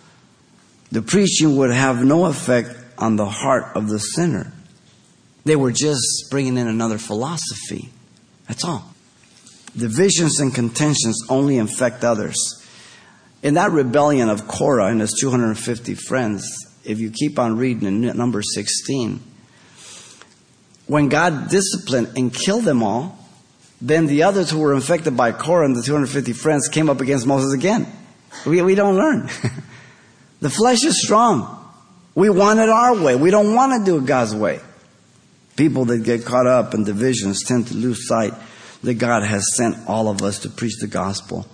The 0.90 1.00
preaching 1.00 1.56
would 1.56 1.72
have 1.72 2.04
no 2.04 2.26
effect 2.26 2.91
on 2.98 3.16
the 3.16 3.26
heart 3.26 3.76
of 3.76 3.88
the 3.88 3.98
sinner. 3.98 4.52
They 5.44 5.56
were 5.56 5.72
just 5.72 6.26
bringing 6.30 6.56
in 6.56 6.68
another 6.68 6.98
philosophy. 6.98 7.90
That's 8.48 8.64
all. 8.64 8.92
Divisions 9.76 10.38
and 10.40 10.54
contentions 10.54 11.20
only 11.28 11.56
infect 11.56 12.04
others. 12.04 12.36
In 13.42 13.54
that 13.54 13.72
rebellion 13.72 14.28
of 14.28 14.46
Korah 14.46 14.86
and 14.86 15.00
his 15.00 15.16
250 15.20 15.94
friends, 15.94 16.44
if 16.84 17.00
you 17.00 17.10
keep 17.10 17.38
on 17.38 17.56
reading 17.56 17.86
in 17.86 18.16
number 18.16 18.42
16, 18.42 19.20
when 20.86 21.08
God 21.08 21.48
disciplined 21.48 22.16
and 22.16 22.32
killed 22.32 22.64
them 22.64 22.82
all, 22.82 23.18
then 23.80 24.06
the 24.06 24.22
others 24.22 24.50
who 24.50 24.60
were 24.60 24.74
infected 24.74 25.16
by 25.16 25.32
Korah 25.32 25.64
and 25.64 25.74
the 25.74 25.82
250 25.82 26.32
friends 26.34 26.68
came 26.68 26.88
up 26.88 27.00
against 27.00 27.26
Moses 27.26 27.52
again. 27.52 27.86
We, 28.46 28.62
we 28.62 28.74
don't 28.74 28.96
learn. 28.96 29.28
the 30.40 30.50
flesh 30.50 30.84
is 30.84 31.02
strong. 31.02 31.61
We 32.14 32.28
want 32.28 32.60
it 32.60 32.68
our 32.68 32.94
way. 33.00 33.16
We 33.16 33.30
don't 33.30 33.54
want 33.54 33.72
to 33.72 33.90
do 33.90 33.98
it 33.98 34.06
God's 34.06 34.34
way. 34.34 34.60
People 35.56 35.86
that 35.86 36.04
get 36.04 36.24
caught 36.24 36.46
up 36.46 36.74
in 36.74 36.84
divisions 36.84 37.42
tend 37.44 37.68
to 37.68 37.74
lose 37.74 38.06
sight 38.06 38.34
that 38.82 38.94
God 38.94 39.22
has 39.22 39.56
sent 39.56 39.76
all 39.88 40.08
of 40.08 40.22
us 40.22 40.40
to 40.40 40.48
preach 40.48 40.78
the 40.80 40.86
gospel 40.86 41.46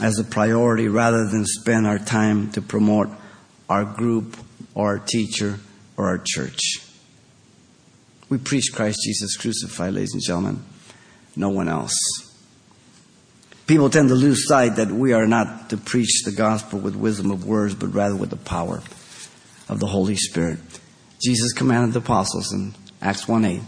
as 0.00 0.18
a 0.18 0.24
priority 0.24 0.88
rather 0.88 1.26
than 1.26 1.44
spend 1.44 1.86
our 1.86 1.98
time 1.98 2.50
to 2.52 2.62
promote 2.62 3.08
our 3.68 3.84
group 3.84 4.36
or 4.74 4.88
our 4.88 4.98
teacher 4.98 5.58
or 5.96 6.06
our 6.08 6.22
church. 6.24 6.60
We 8.28 8.38
preach 8.38 8.72
Christ 8.74 8.98
Jesus 9.04 9.36
crucified, 9.36 9.94
ladies 9.94 10.14
and 10.14 10.22
gentlemen, 10.22 10.64
no 11.36 11.48
one 11.48 11.68
else. 11.68 11.94
People 13.66 13.90
tend 13.90 14.08
to 14.08 14.14
lose 14.14 14.46
sight 14.46 14.76
that 14.76 14.88
we 14.88 15.12
are 15.12 15.26
not 15.26 15.70
to 15.70 15.76
preach 15.76 16.22
the 16.24 16.32
gospel 16.32 16.78
with 16.78 16.94
wisdom 16.94 17.30
of 17.30 17.44
words, 17.44 17.74
but 17.74 17.88
rather 17.88 18.16
with 18.16 18.30
the 18.30 18.36
power 18.36 18.80
of 19.68 19.80
the 19.80 19.86
Holy 19.86 20.16
Spirit. 20.16 20.58
Jesus 21.20 21.52
commanded 21.52 21.92
the 21.92 21.98
apostles 22.00 22.52
in 22.52 22.74
Acts 23.00 23.26
1 23.26 23.44
8. 23.44 23.60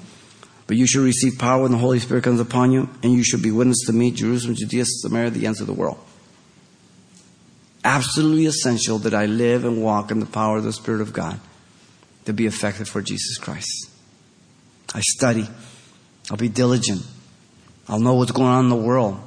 But 0.67 0.77
you 0.77 0.87
shall 0.87 1.03
receive 1.03 1.39
power 1.39 1.63
when 1.63 1.73
the 1.73 1.79
Holy 1.79 1.99
Spirit 1.99 2.25
comes 2.25 2.41
upon 2.41 2.73
you, 2.73 2.91
and 3.03 3.13
you 3.13 3.25
shall 3.25 3.41
be 3.41 3.51
witness 3.51 3.87
to 3.87 3.93
me, 3.93 4.11
Jerusalem, 4.11 4.55
Judea, 4.55 4.85
Samaria, 4.87 5.31
the 5.31 5.47
ends 5.47 5.61
of 5.61 5.67
the 5.67 5.73
world 5.73 5.99
absolutely 7.89 8.47
essential 8.47 8.99
that 8.99 9.15
I 9.15 9.27
live 9.27 9.65
and 9.65 9.83
walk 9.83 10.11
in 10.11 10.21
the 10.21 10.27
power 10.27 10.59
of 10.59 10.65
the 10.65 10.73
Spirit 10.73 11.01
of 11.01 11.13
God 11.13 11.41
to 12.27 12.33
be 12.33 12.47
effective 12.47 12.89
for 12.89 13.01
Jesus 13.01 13.39
Christ. 13.39 13.91
I 14.95 15.01
study. 15.01 15.49
I'll 16.31 16.37
be 16.37 16.49
diligent. 16.49 17.03
I'll 17.89 18.01
know 18.01 18.15
what's 18.15 18.33
going 18.33 18.49
on 18.49 18.65
in 18.65 18.71
the 18.71 18.77
world. 18.77 19.19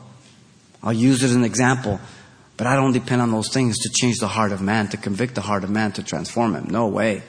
I'll 0.84 0.94
use 0.94 1.24
it 1.24 1.28
as 1.28 1.36
an 1.36 1.44
example. 1.44 2.00
But 2.62 2.68
I 2.68 2.76
don't 2.76 2.92
depend 2.92 3.24
on 3.24 3.32
those 3.32 3.52
things 3.52 3.80
to 3.80 3.90
change 3.90 4.20
the 4.20 4.28
heart 4.28 4.52
of 4.52 4.62
man, 4.62 4.88
to 4.90 4.98
convict 4.98 5.34
the 5.34 5.42
heart 5.42 5.64
of 5.64 5.72
man, 5.72 5.94
to 5.94 6.04
transform 6.04 6.54
him. 6.54 6.68
No 6.70 6.90
way. 6.90 7.24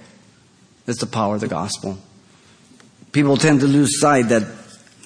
It's 0.86 1.00
the 1.00 1.06
power 1.06 1.36
of 1.36 1.40
the 1.40 1.48
gospel. 1.48 1.96
People 3.12 3.38
tend 3.38 3.60
to 3.60 3.66
lose 3.66 3.98
sight 3.98 4.28
that 4.28 4.42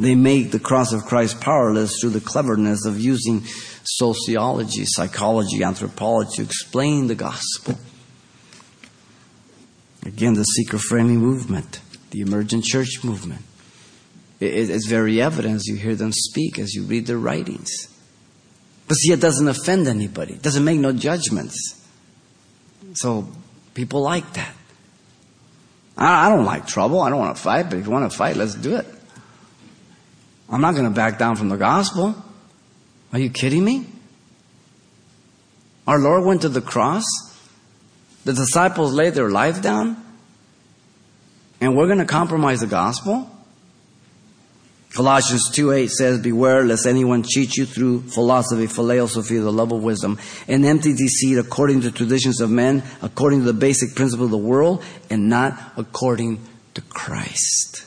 they 0.01 0.17
make 0.17 0.51
the 0.51 0.59
cross 0.59 0.93
of 0.93 1.05
Christ 1.05 1.41
powerless 1.41 2.01
through 2.01 2.11
the 2.11 2.21
cleverness 2.21 2.87
of 2.87 2.99
using 2.99 3.45
sociology, 3.85 4.85
psychology, 4.85 5.63
anthropology 5.63 6.39
to 6.39 6.43
explain 6.43 7.07
the 7.07 7.15
gospel. 7.15 7.79
Again, 10.05 10.35
the 10.35 10.43
seeker 10.43 10.79
friendly 10.79 11.17
movement, 11.17 11.81
the 12.11 12.23
emergent 12.23 12.65
church 12.65 13.05
movement. 13.05 13.43
It's 14.41 14.89
very 14.89 15.23
evident 15.23 15.55
as 15.55 15.69
you 15.69 15.77
hear 15.77 15.95
them 15.95 16.11
speak, 16.11 16.59
as 16.59 16.75
you 16.75 16.83
read 16.83 17.07
their 17.07 17.17
writings. 17.17 17.96
But 18.87 18.95
see, 18.95 19.13
it 19.13 19.21
doesn't 19.21 19.49
offend 19.49 19.89
anybody, 19.89 20.35
it 20.35 20.43
doesn't 20.43 20.65
make 20.65 20.79
no 20.79 20.93
judgments. 20.93 21.83
So 22.95 23.29
people 23.75 24.01
like 24.01 24.33
that. 24.35 24.55
I 25.99 26.29
don't 26.29 26.45
like 26.45 26.67
trouble. 26.67 27.01
I 27.01 27.09
don't 27.09 27.19
want 27.19 27.37
to 27.37 27.43
fight, 27.43 27.71
but 27.71 27.79
if 27.79 27.87
you 27.87 27.91
want 27.91 28.11
to 28.11 28.17
fight, 28.17 28.37
let's 28.37 28.55
do 28.55 28.77
it. 28.77 28.87
I'm 30.49 30.61
not 30.61 30.75
going 30.75 30.85
to 30.85 30.91
back 30.91 31.19
down 31.19 31.37
from 31.37 31.49
the 31.49 31.57
gospel. 31.57 32.15
Are 33.13 33.19
you 33.19 33.31
kidding 33.31 33.65
me? 33.65 33.87
Our 35.87 35.99
Lord 35.99 36.25
went 36.25 36.43
to 36.43 36.49
the 36.49 36.61
cross. 36.61 37.05
The 38.25 38.33
disciples 38.33 38.93
laid 38.93 39.15
their 39.15 39.31
life 39.31 39.63
down. 39.63 39.97
And 41.61 41.77
we're 41.77 41.87
going 41.87 41.99
to 41.99 42.05
compromise 42.05 42.61
the 42.61 42.67
gospel? 42.67 43.31
Colossians 44.97 45.51
2 45.51 45.73
8 45.73 45.91
says, 45.91 46.23
Beware 46.23 46.65
lest 46.65 46.87
anyone 46.87 47.23
cheat 47.23 47.55
you 47.59 47.67
through 47.67 48.01
philosophy, 48.01 48.67
philosophy, 48.67 49.37
the 49.37 49.53
love 49.53 49.71
of 49.71 49.83
wisdom, 49.83 50.19
and 50.49 50.65
empty 50.65 50.95
deceit 50.95 51.37
according 51.37 51.83
to 51.83 51.91
traditions 51.91 52.41
of 52.41 52.51
men, 52.51 52.83
according 53.03 53.41
to 53.41 53.45
the 53.45 53.53
basic 53.53 53.95
principle 53.95 54.25
of 54.25 54.31
the 54.31 54.39
world, 54.39 54.83
and 55.11 55.29
not 55.29 55.75
according 55.77 56.41
to 56.73 56.81
Christ. 56.81 57.85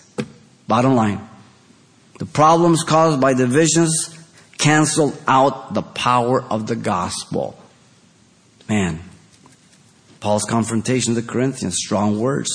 Bottom 0.67 0.93
line 0.93 1.27
the 2.19 2.27
problems 2.27 2.83
caused 2.83 3.19
by 3.19 3.33
divisions 3.33 4.15
canceled 4.59 5.19
out 5.27 5.73
the 5.73 5.81
power 5.81 6.43
of 6.43 6.67
the 6.67 6.75
gospel. 6.75 7.57
Man, 8.67 8.99
Paul's 10.19 10.43
confrontation 10.43 11.15
to 11.15 11.21
the 11.21 11.27
Corinthians, 11.27 11.77
strong 11.77 12.19
words 12.19 12.51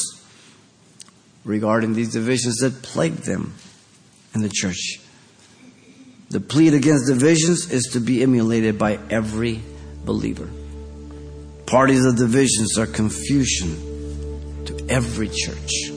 regarding 1.43 1.95
these 1.95 2.13
divisions 2.13 2.59
that 2.59 2.83
plagued 2.85 3.25
them 3.25 3.55
in 4.35 4.43
the 4.43 4.49
church. 4.49 5.01
The 6.31 6.41
plea 6.41 6.69
against 6.75 7.07
divisions 7.07 7.71
is 7.71 7.91
to 7.93 8.01
be 8.01 8.23
emulated 8.23 8.79
by 8.79 8.99
every 9.09 9.61
believer. 10.05 10.49
Parties 11.67 12.05
of 12.05 12.17
divisions 12.17 12.77
are 12.79 12.87
confusion 12.87 14.65
to 14.67 14.87
every 14.89 15.29
church 15.29 15.91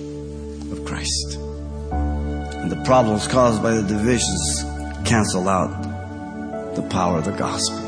of 0.71 0.86
Christ. 0.86 1.38
And 1.38 2.71
the 2.71 2.82
problems 2.86 3.28
caused 3.28 3.63
by 3.63 3.71
the 3.71 3.82
divisions 3.82 4.63
cancel 5.08 5.50
out 5.50 6.76
the 6.76 6.84
power 6.84 7.17
of 7.17 7.26
the 7.26 7.32
gospel. 7.32 7.80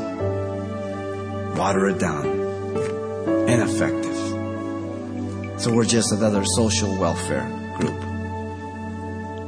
Water 1.56 1.88
it 1.88 1.98
down. 1.98 2.26
Ineffective. 3.48 4.16
So 5.60 5.72
we're 5.72 5.84
just 5.84 6.10
another 6.12 6.44
social 6.56 6.96
welfare 6.96 7.46
group. 7.78 8.09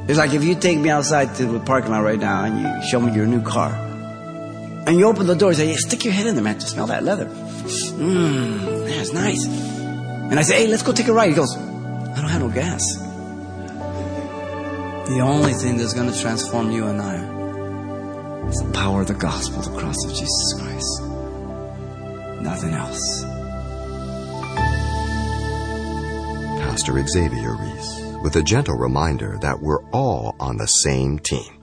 It's 0.07 0.17
like 0.17 0.33
if 0.33 0.43
you 0.43 0.55
take 0.55 0.77
me 0.79 0.89
outside 0.89 1.35
to 1.35 1.45
the 1.45 1.59
parking 1.61 1.91
lot 1.91 2.03
right 2.03 2.19
now 2.19 2.43
and 2.43 2.59
you 2.59 2.89
show 2.89 2.99
me 2.99 3.13
your 3.13 3.25
new 3.25 3.41
car. 3.41 3.71
And 4.85 4.97
you 4.97 5.07
open 5.07 5.27
the 5.27 5.35
door 5.35 5.49
and 5.49 5.57
say, 5.57 5.67
hey, 5.67 5.75
stick 5.75 6.03
your 6.03 6.13
head 6.13 6.27
in 6.27 6.35
there, 6.35 6.43
man, 6.43 6.59
to 6.59 6.67
smell 6.67 6.87
that 6.87 7.03
leather. 7.03 7.25
Mmm, 7.25 8.85
that's 8.85 9.13
nice. 9.13 9.45
And 9.45 10.37
I 10.37 10.41
say, 10.41 10.63
hey, 10.63 10.67
let's 10.67 10.83
go 10.83 10.91
take 10.91 11.07
a 11.07 11.13
ride. 11.13 11.29
He 11.29 11.35
goes, 11.35 11.55
I 11.55 12.15
don't 12.15 12.29
have 12.29 12.41
no 12.41 12.49
gas. 12.49 12.81
The 15.07 15.21
only 15.21 15.53
thing 15.53 15.77
that's 15.77 15.93
going 15.93 16.11
to 16.11 16.19
transform 16.19 16.71
you 16.71 16.87
and 16.87 17.01
I 17.01 18.47
is 18.49 18.57
the 18.57 18.71
power 18.73 19.01
of 19.01 19.07
the 19.07 19.13
gospel, 19.13 19.61
the 19.61 19.79
cross 19.79 20.03
of 20.05 20.11
Jesus 20.11 20.53
Christ. 20.59 21.01
Nothing 22.41 22.73
else. 22.73 23.23
Pastor 26.59 27.07
Xavier 27.07 27.55
Ries 27.55 28.12
with 28.23 28.37
a 28.37 28.41
gentle 28.41 28.75
reminder 28.75 29.37
that 29.41 29.59
we're 29.59 29.83
all 29.91 30.33
on 30.39 30.55
the 30.55 30.65
same 30.65 31.19
team. 31.19 31.61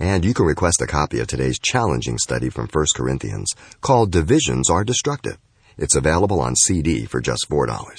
And 0.00 0.24
you 0.24 0.34
can 0.34 0.46
request 0.46 0.82
a 0.82 0.86
copy 0.86 1.20
of 1.20 1.28
today's 1.28 1.60
challenging 1.60 2.18
study 2.18 2.50
from 2.50 2.66
1 2.66 2.86
Corinthians 2.96 3.54
called 3.80 4.10
Divisions 4.10 4.68
Are 4.68 4.82
Destructive. 4.82 5.38
It's 5.78 5.94
available 5.94 6.40
on 6.40 6.56
CD 6.56 7.06
for 7.06 7.20
just 7.20 7.48
$4. 7.48 7.94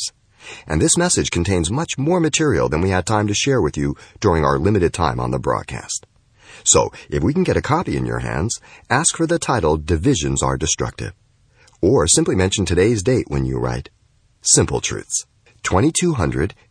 And 0.68 0.82
this 0.82 0.98
message 0.98 1.32
contains 1.32 1.72
much 1.72 1.98
more 1.98 2.20
material 2.20 2.68
than 2.68 2.82
we 2.82 2.90
had 2.90 3.06
time 3.06 3.28
to 3.28 3.34
share 3.34 3.62
with 3.62 3.78
you 3.78 3.96
during 4.20 4.44
our 4.44 4.60
limited 4.60 4.94
time 4.94 5.22
on 5.22 5.32
the 5.32 5.40
broadcast. 5.40 6.06
So, 6.66 6.92
if 7.10 7.24
we 7.24 7.34
can 7.34 7.44
get 7.44 7.58
a 7.58 7.62
copy 7.62 7.96
in 7.96 8.06
your 8.06 8.20
hands, 8.20 8.60
ask 8.90 9.16
for 9.16 9.26
the 9.26 9.40
title 9.40 9.78
Divisions 9.78 10.44
Are 10.44 10.58
Destructive. 10.58 11.14
Or 11.82 12.06
simply 12.06 12.36
mention 12.36 12.66
today's 12.66 13.02
date 13.02 13.26
when 13.30 13.46
you 13.46 13.60
write 13.60 13.90
Simple 14.42 14.82
Truths, 14.82 15.26
2200 15.64 16.54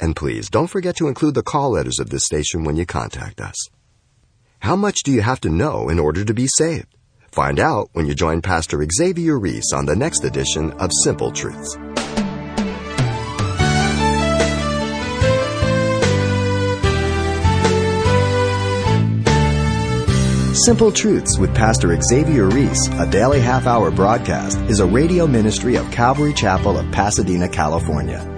And 0.00 0.14
please 0.14 0.48
don't 0.48 0.68
forget 0.68 0.96
to 0.96 1.08
include 1.08 1.34
the 1.34 1.42
call 1.42 1.70
letters 1.70 1.98
of 1.98 2.10
this 2.10 2.24
station 2.24 2.64
when 2.64 2.76
you 2.76 2.86
contact 2.86 3.40
us. 3.40 3.56
How 4.60 4.76
much 4.76 4.98
do 5.04 5.12
you 5.12 5.22
have 5.22 5.40
to 5.42 5.48
know 5.48 5.88
in 5.88 5.98
order 5.98 6.24
to 6.24 6.34
be 6.34 6.46
saved? 6.46 6.86
Find 7.30 7.60
out 7.60 7.90
when 7.92 8.06
you 8.06 8.14
join 8.14 8.42
Pastor 8.42 8.84
Xavier 8.92 9.38
Ries 9.38 9.72
on 9.74 9.86
the 9.86 9.96
next 9.96 10.24
edition 10.24 10.72
of 10.72 10.90
Simple 11.04 11.30
Truths. 11.30 11.76
Simple 20.64 20.90
Truths 20.90 21.38
with 21.38 21.54
Pastor 21.54 21.96
Xavier 22.00 22.48
Ries, 22.48 22.88
a 22.98 23.06
daily 23.08 23.40
half 23.40 23.66
hour 23.66 23.90
broadcast, 23.90 24.58
is 24.62 24.80
a 24.80 24.86
radio 24.86 25.26
ministry 25.26 25.76
of 25.76 25.90
Calvary 25.92 26.32
Chapel 26.32 26.76
of 26.76 26.90
Pasadena, 26.90 27.48
California. 27.48 28.37